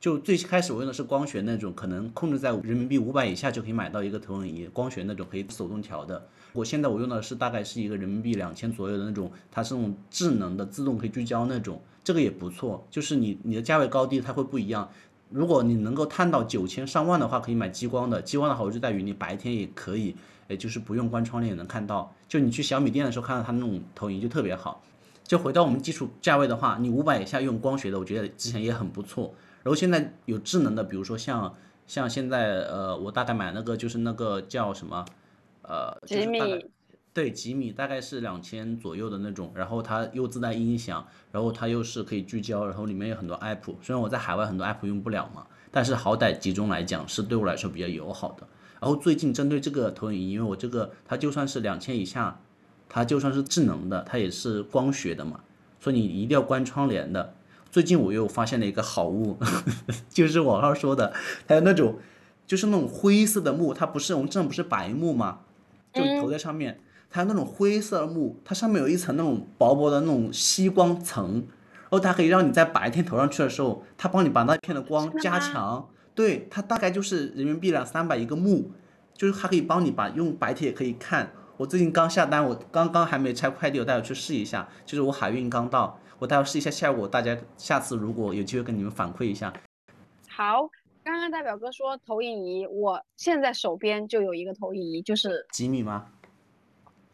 [0.00, 6.24] 就最开始我用的是光学那种，可能控制在人民币五百以下就可以买到一个投影仪，光学那种可以手动调的。
[6.52, 12.86] 我现在我用的是大概是一个人民币两千左右的那种，它是那种智能的，自动可以聚焦那种，这个也不错。
[12.88, 14.88] 就是你你的价位高低它会不一样。
[15.30, 18.22] 如果你能够探到九千上万的话，可以买激光的。
[18.22, 20.14] 激光的好处就在于你白天也可以，
[20.48, 22.14] 也就是不用关窗帘也能看到。
[22.28, 24.82] 就你去小米店的时候看到它那种投影就特别好。
[25.24, 29.34] 就回到我们基础价位的话，你五百以下用光学的，我觉得之前也很不错。
[29.68, 31.54] 然后现在有智能的，比如说像
[31.86, 35.04] 像现在呃，我大概买那个就是那个叫什么
[35.60, 36.40] 呃，几米，
[37.12, 48.48] 对，几米大概是两千左右的那种，然后它又自带音响，然后它又是可以聚焦，然后里面有很多 app，虽然我在海外很多 app 用不了嘛，但是好歹集中来讲是对我来说比较友好的。
[48.80, 52.40] 然后最近针对这个投影仪，因为我这个它就算是两千以下，
[52.88, 55.40] 它就算是智能的，它也是光学的嘛，
[55.78, 57.34] 所以你一定要关窗帘的。
[57.70, 59.36] 最近我又发现了一个好物，
[60.08, 61.12] 就是网上说的，
[61.46, 61.96] 还有那种，
[62.46, 65.40] 就是那种灰色的木，它不是我们这不是白木吗？
[65.92, 75.88] 就投在上面，它有那种灰色的木，它上面有一层那种薄薄的那种吸光层，然后它可以让你在白天投上去的时候，它帮你把那片的光加强。
[76.14, 78.70] 对，它大概就是人民币两三百一个幕，
[79.14, 81.30] 就是它可以帮你把用白天也可以看。
[81.58, 86.00] 我最近刚下单，我刚刚还没拆快递，我带我去试一下，就是我海运刚到。
[86.18, 89.52] 我待会试一下效果，大家下次如果有机会跟你们反馈一下。
[90.28, 90.68] 好，
[91.04, 96.10] 刚刚大表哥说投影仪，我现在手边就有一个投影仪，就是几米吗？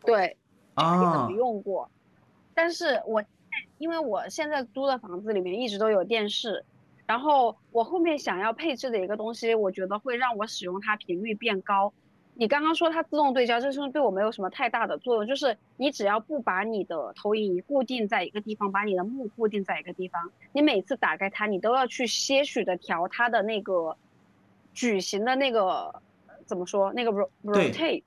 [0.04, 0.38] 对，
[0.74, 1.90] 啊，没用过，
[2.54, 3.22] 但是我
[3.76, 6.64] 因为我现在租的房子里面一直都有电视，
[7.06, 11.92] 然后我后面想要配置的一个东西，我觉得会让我使用它频率变高。
[12.36, 15.26] 你刚刚说它自动对焦，这是对我没有什么太大的作用。
[15.26, 23.96] 就是你只要不把你的投影仪固定在一个地方，把你的幕固定在一个地方，你每次打开它，你都要去些许的调它的那个
[24.72, 26.02] 矩形的那个
[26.44, 26.92] 怎么说？
[26.92, 27.12] 那个
[27.44, 28.02] rotate。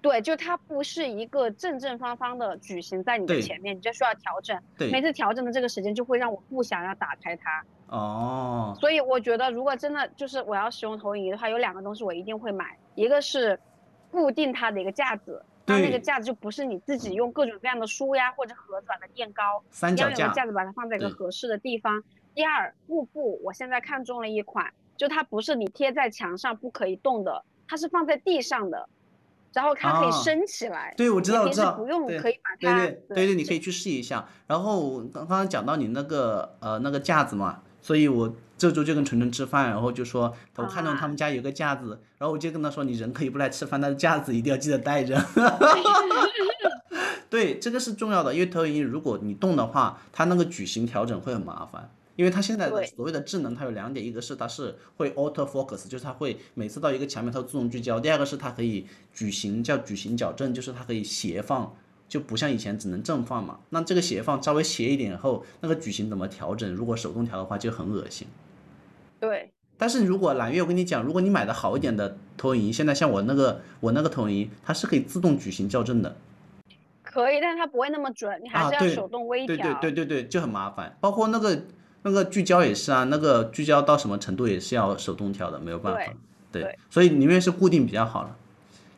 [0.00, 4.58] 对，就它不是一个正正方方的矩形在你的前面，你就需要调整。
[4.76, 4.90] 对。
[4.90, 7.64] 每次调整的这个时间就会让我不想要打开它。
[7.88, 8.76] 哦。
[8.78, 12.76] 所以我觉得，如果真的就是我要使用投影仪的话，有两个东西我一定会买。
[12.94, 13.58] 一个是
[14.10, 22.02] 固定它的一个架子，它那个架子就不是你自己用各种各样的书呀或者盒子把它垫高，三脚架，架子把它放在一个合适的地方。
[22.34, 28.88] 第二，幕布，我现在看中了一款，就它不是你贴在墙上不可以动的，它是放在地上的，
[29.52, 30.94] 然后它可以升起来。
[30.96, 31.72] 对，我知道，我知道。
[31.72, 32.86] 不用可以把它。
[32.86, 34.28] 对对对对，你可以去试一下。
[34.46, 37.62] 然后刚刚讲到你那个呃那个架子嘛。
[37.84, 45.22] 所以，我这周就跟纯纯吃饭，然后就说我看到他们家有个架子，然后我就跟他说，你人可以不来吃饭，但是架子一定要记得带着。
[47.28, 61.76] 对，这个是重要的，因为投影仪如果你动的话，它那个矩形调整会很麻烦，因为它现在的所谓的智能，它有两点，一个是它是会 auto focus，就是它会每次到一个墙面它自动聚焦；第二个是它可以矩形叫矩形矫正，就是它可以斜放。
[62.14, 66.72] 就不像以前只能正放嘛，那这个斜放稍微斜一点后，那个矩形怎么调整？
[66.72, 68.28] 如果手动调的话就很恶心。
[69.18, 69.50] 对。
[69.76, 76.14] 但是如果揽月，我跟你讲，如果你买的好一点的投影仪，现在像我那个我那个投影仪，它是可以自动矩形校正的。
[77.02, 79.56] 可以，但是它不会那么准，你还是要手动微调。
[79.56, 80.96] 对对对对对，就很麻烦。
[81.00, 81.64] 包括那个
[82.02, 86.12] 那个聚焦也是啊，那个聚焦到什么程度也是要手动调的，没有办法。
[86.52, 86.62] 对。
[86.62, 86.78] 对。
[86.88, 88.36] 所以宁愿是固定比较好了。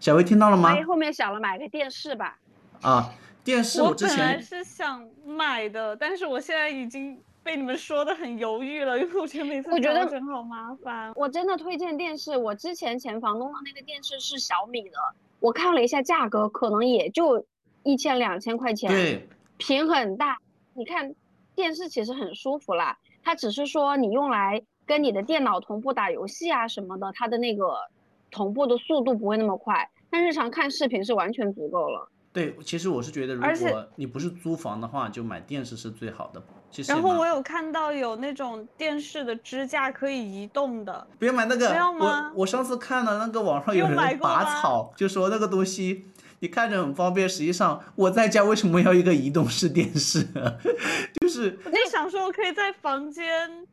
[0.00, 0.72] 小薇听到了吗？
[0.72, 2.36] 所以后面想了买个电视吧。
[2.82, 3.12] 啊，
[3.44, 11.12] 电视我之前是想买的，但是我现在已经被你们说的很犹豫了，因为我觉得每次我觉得真好麻烦。
[11.14, 14.98] 我真的推荐电视，我之前前房东的那个电视是小米的，
[15.40, 17.44] 我看了一下价格，可能也就
[17.82, 20.38] 一千两千块钱，对，屏很大。
[20.74, 21.14] 你看
[21.54, 27.76] 电视其实很舒服啦，它只是说你用来跟你的电脑同步打游戏啊什么的，它的那个
[28.30, 32.08] 同步的速度不会那么快，但日常看视频是完全足够了。
[32.36, 36.42] 对，其实我是觉得，如果你不是租房的话，就买电视是最好的。
[36.70, 41.70] 其实，然后我有看到有那种电视的支架可以移动的，别买那个。
[41.70, 42.30] 不要吗？
[42.34, 46.04] 我我上次看了那个网上有人拔草，就说那个东西
[46.40, 50.22] 你看着很方便，实际上我在家为什么要一个移动式电视？
[51.18, 53.66] 就是我在想说，我可以在房间。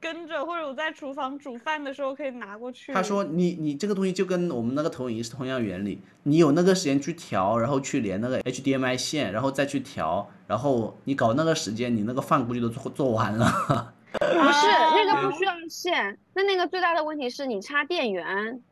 [0.00, 2.92] 跟着，或者我在厨房煮饭的时候可以拿过去。
[2.92, 13.94] 他说：“你你这个东西就跟我们那个投影仪是同样原理，你有那个时间去调，然后去连那个 HDMI 线，然后再去调，然后你搞那个时间，你那个饭估计都做做完了。
[14.18, 18.62] 不是那个不需要线，那那个最大的问题是你插电源，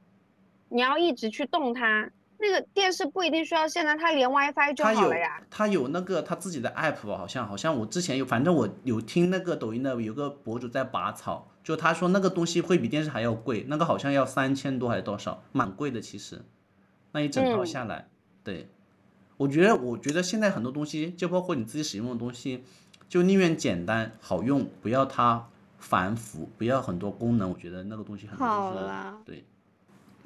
[0.69, 2.11] 你要一直去动它。
[2.47, 5.43] 那个电视不一定需要线的，它连 WiFi 就好了呀。
[5.51, 16.43] 它有那个它自己的 app 吧，好像好像我之前有，反正我有听那个抖音的有个博主在拔草，就他说那个东西会比电视还要贵，那个好像要三千多还是多少，蛮贵的其实。
[17.13, 18.09] 那一整套下来，
[18.43, 18.69] 对，
[19.39, 22.63] 我觉得我觉得现在很多东西，就包括你自己使用的东西，
[23.09, 29.17] 就宁愿简单好用，不要它繁复，不要很多功能，我觉得那个东西很好啦。
[29.25, 29.45] 对。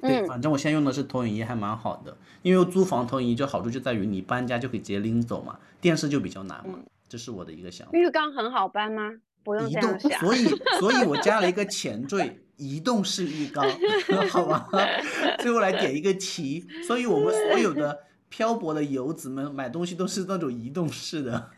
[0.01, 2.15] 对，反正我现在用的是投影仪，还蛮好的。
[2.41, 6.79] 因为租房投影仪就好处就在于你搬家就可以直接拎走嘛，电视就比较难嘛。
[7.07, 7.97] 这是我的一个想法。
[7.97, 9.11] 浴缸很好搬吗？
[9.43, 10.19] 不用这样想。
[10.19, 10.45] 所以，
[10.79, 13.65] 所以我加了一个前缀，移动式浴缸，
[14.29, 14.67] 好吧？
[15.39, 16.65] 最后来点一个题。
[16.87, 17.97] 所以我们所有的
[18.29, 21.49] 漂泊的游子们买东西都是那种移动式的，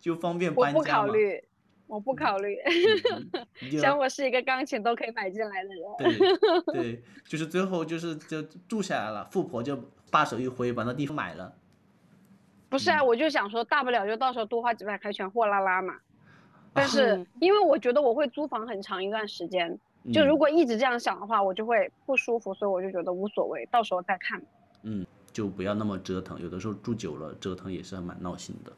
[0.00, 0.78] 就方便搬家嘛。
[0.78, 1.42] 我不考虑，
[3.80, 6.64] 想我是一个钢琴都可以买进来的人。
[6.66, 9.76] 对 对，就是最后就是就住下来了，富婆就
[10.10, 11.54] 大手一挥把那地方买了。
[12.68, 15.94] 不是啊，我就想说，大不了就到时候多花几百块钱货拉拉嘛。
[16.72, 19.78] 但是因为我觉得我会租房很长一段时间，
[20.12, 24.42] 就如果一直这样想的话，我就会不舒服，所以我就觉得无所谓，到时候再看。
[24.82, 28.72] 嗯，就不要那么折腾，有的时候住久了折腾也是蛮闹心的。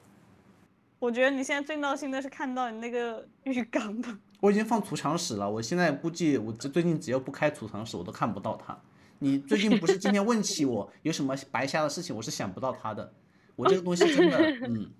[0.98, 4.08] 我觉得你现在最闹心的是看到你那个 浴缸的。
[4.40, 8.78] 我已经放储藏室了，我现在估计我这最近只要不开储藏室，我都看不到它。
[9.20, 13.12] 你最近不是今天问起我 有什么白瞎的事情，我是想不到它的。
[13.56, 14.38] 我这个东西真的，
[14.68, 14.90] 嗯，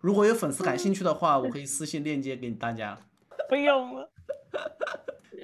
[0.00, 2.98] 如果有粉丝感兴趣的话，我可以私信链接给大家。
[3.48, 4.10] 不用了。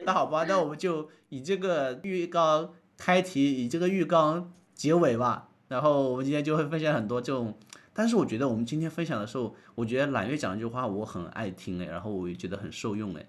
[0.04, 5.48] 那好吧，那我们就以这个浴缸开题，以这个浴缸结尾吧。
[5.68, 7.56] 然后我们今天就会分享很多这种。
[7.94, 13.26] 但是我觉得我们今天分享的时候，我觉得揽月讲这句话我很爱听哎，然后我也觉得很受用哎，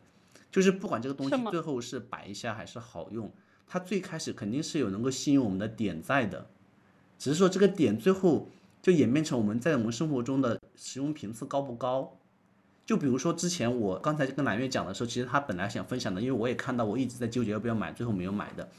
[0.52, 3.30] 就是不管这个东西最后是摆一下还是好用，
[3.68, 6.48] 它最开始肯定是有能够吸引我们的点在的，
[7.20, 8.48] 只是说这个点最后
[8.82, 12.18] 就演变成我们在我们生活中的使用频次高不高。
[12.86, 18.70] 就比如说之前我刚才跟揽月讲的时候，其实他本来想分享的，因为我也看到我一直在纠结要不要买，最后没有买的，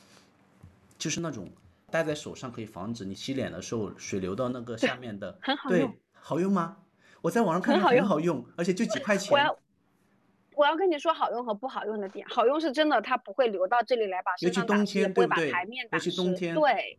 [0.96, 1.50] 就是那种。
[1.94, 5.78] 戴在手上可以防止你洗脸的时候水流到那个下面的， 很好用。
[5.78, 6.78] 对，好用吗？
[7.22, 9.32] 我在网上看很好用，而且就几块钱。
[9.32, 9.56] 我要
[10.56, 12.26] 我要跟你说好用和不好用的点。
[12.28, 16.06] 好用是真的，它不会流到这里来把身上打湿，不会把台面打湿。
[16.06, 16.52] 尤其冬天。
[16.56, 16.98] 对。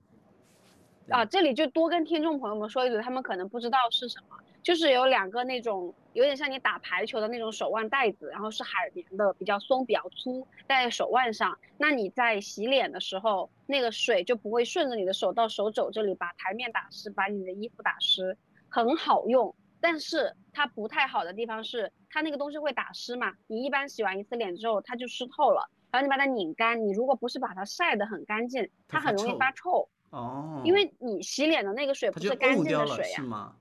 [1.10, 4.38] 啊，这里就多跟听众朋友们说一嘴，他们可能不知道是什么。
[4.64, 11.56] 就是有两个那种有点像你打排球的那种手腕带子，然后是海绵的，比较松，比较粗，戴在手腕上。
[11.78, 18.36] 那你在洗脸的时候，那个水就不会顺着你的手到手肘这里把台面打湿，把你的衣服打湿，
[18.68, 19.54] 很好用。
[19.80, 23.34] 但是它不太好的地方是，它那个东西会打湿嘛。
[23.46, 29.88] 你一般洗完一次脸之后，它就湿透了，然后你把它拧干，你如果不是把它晒得很干净，它很容易发臭。
[30.16, 30.62] 哦。
[30.64, 33.56] 因为你洗脸的那个水不是干净的水呀。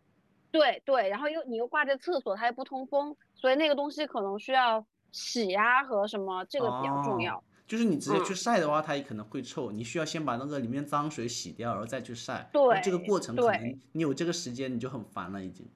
[0.51, 7.43] 对对，然后又你又挂在厕所，它又不通风，所以那个东西可能需要洗呀和什么，这个比较重要。
[7.67, 12.49] 就是你直接去晒的话，它也可能会臭，你需要先把那个里面脏水洗掉，然后再去晒。
[12.53, 15.67] 对，这个过程可能你有这个时间你就很烦了已经。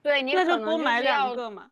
[0.00, 1.68] 对，你可能多买两个嘛。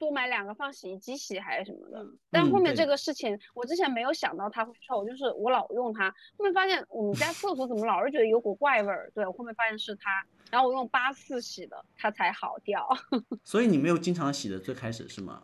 [0.00, 12.88] 多买两个放洗衣机洗还是什么的，但后面这个事情我之前没有想到它会臭，就是我老用它，后面发现我们家厕所怎么老是觉得有股怪味儿，对我，后面发现是它，然后我用八次洗的它才好掉。
[13.44, 15.42] 所以你没有经常洗的最开始是吗？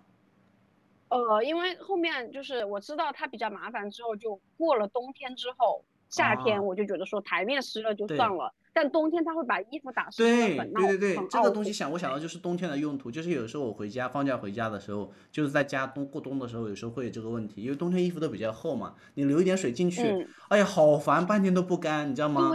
[1.11, 8.55] 呃，因为后面就是我知道它比较麻烦之后，就过了冬天之后，夏天我就觉得说台面湿了就算了。
[8.77, 22.51] 但冬天它会把衣服打湿，对对对对，这个东西想我想到就是冬天的用途，就是有时候我回家放假回家的时候，就是在家冬过冬的时候，有时候会有这个问题，因为冬天衣服都比较厚嘛，你留一点水进去，哎呀好烦，半天都不干，你知道吗？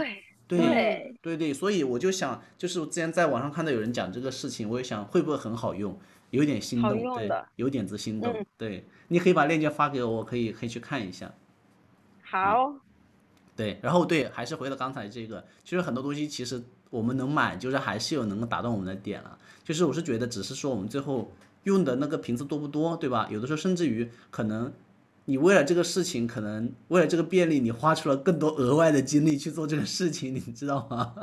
[0.46, 5.98] 对对对对，所以我就想，就是我之前在网上看到有人讲这个事情，我也想会不会很好用，
[6.30, 11.34] 有点心动，对，有点子心动，对，你可以把链接发给我，我可以可以去看一下。
[12.22, 12.76] 好。
[13.54, 19.38] 对，然后对，还是回到刚才这个，其实很多东西其实我们能买，就是还是有能够打动我们的点了。
[19.64, 21.30] 就是我是觉得，只是说我们最后
[21.64, 23.28] 用的那个瓶子多不多，对吧？
[23.30, 24.72] 有的时候甚至于可能
[25.26, 31.14] 你为了这个事情，可能为了这个便利，你花出了更多额外的精力去做这个事情，你知道吗？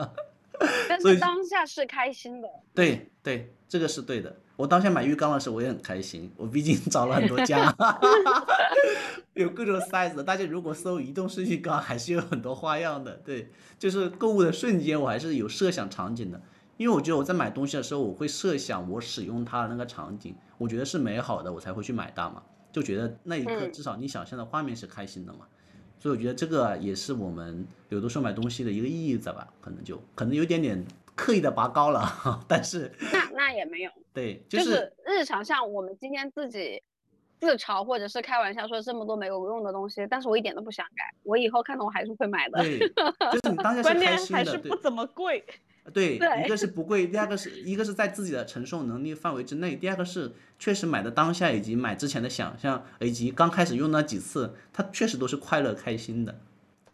[0.88, 2.48] 但是当下是开心的。
[2.74, 4.36] 对对，这个是对的。
[4.56, 6.30] 我当下买浴缸的时候，我也很开心。
[6.36, 7.74] 我毕竟找了很多家，
[9.34, 10.22] 有各种 size。
[10.24, 13.14] 大家如果搜移动顺序缸，还是有很多花样的。
[13.26, 16.42] 对，就是购物的瞬间，我还是有设想场景的。
[16.78, 22.42] 因为我觉得我在买东西的时候，我会设想我使用它的那个场景，我觉得是美好的，我才会去买它嘛。
[22.72, 25.48] 就觉得那一刻至少你想象的画面是开心的嘛。
[26.00, 29.52] 所以我觉得这个也是我们有的时候买东西的一个意义在吧？
[29.60, 32.08] 可能就可能有点点刻意的拔高了，
[32.48, 33.92] 但是那那也没有。
[34.14, 36.82] 对，就是日常像我们今天自己
[37.40, 42.62] 自嘲或者是开玩笑说这么多没有用的东西，但是我一点都不想改，我以后看到我还是会买的。
[42.62, 45.44] 对，就是你当下 是开心的，还是不怎么贵。
[45.94, 56.36] 对， 一个是不贵，第二个是一个是在自己的承受能力范围之内，第二个是确实买的当下以及买之前的想象，以及刚开始用那几次，它确实都是快乐开心的，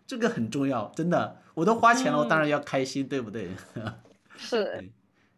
[0.07, 3.49] 这个很重要，真的，我都花钱了，我当然要开心，对不对？
[4.37, 4.89] 是，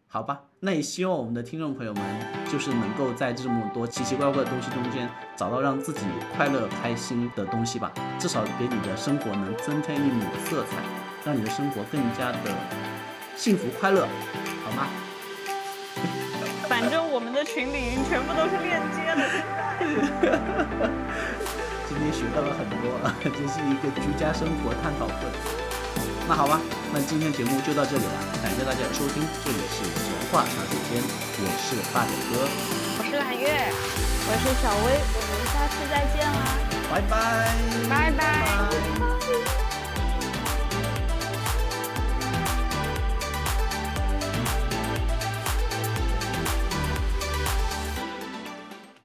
[0.10, 2.02] 好吧，那也希望我们的听众朋友们
[2.50, 6.00] 就是能够在这么多奇奇怪怪的东西中间找到让自己
[6.36, 10.78] 快乐开心的东西吧，至少给你的生活能增添一抹色彩，
[11.26, 12.40] 让你的生活更加的。
[13.36, 14.08] 幸福快乐，
[14.64, 14.88] 好吗？
[16.70, 19.22] 反正我们的群里全部都是链接的。
[21.88, 25.14] 今天学到了很多， 这是一个居家生活探讨会。
[26.28, 26.60] 那好吧
[26.92, 28.12] 那今天节目就到这里了
[28.44, 31.02] 感谢大家的收听这里是闲话小水间
[31.40, 32.44] 我是大表哥。
[33.00, 33.48] 我是揽月
[34.28, 36.36] 我是小薇我们下次再见啦
[36.92, 37.16] 拜拜。
[37.90, 39.87] 拜拜。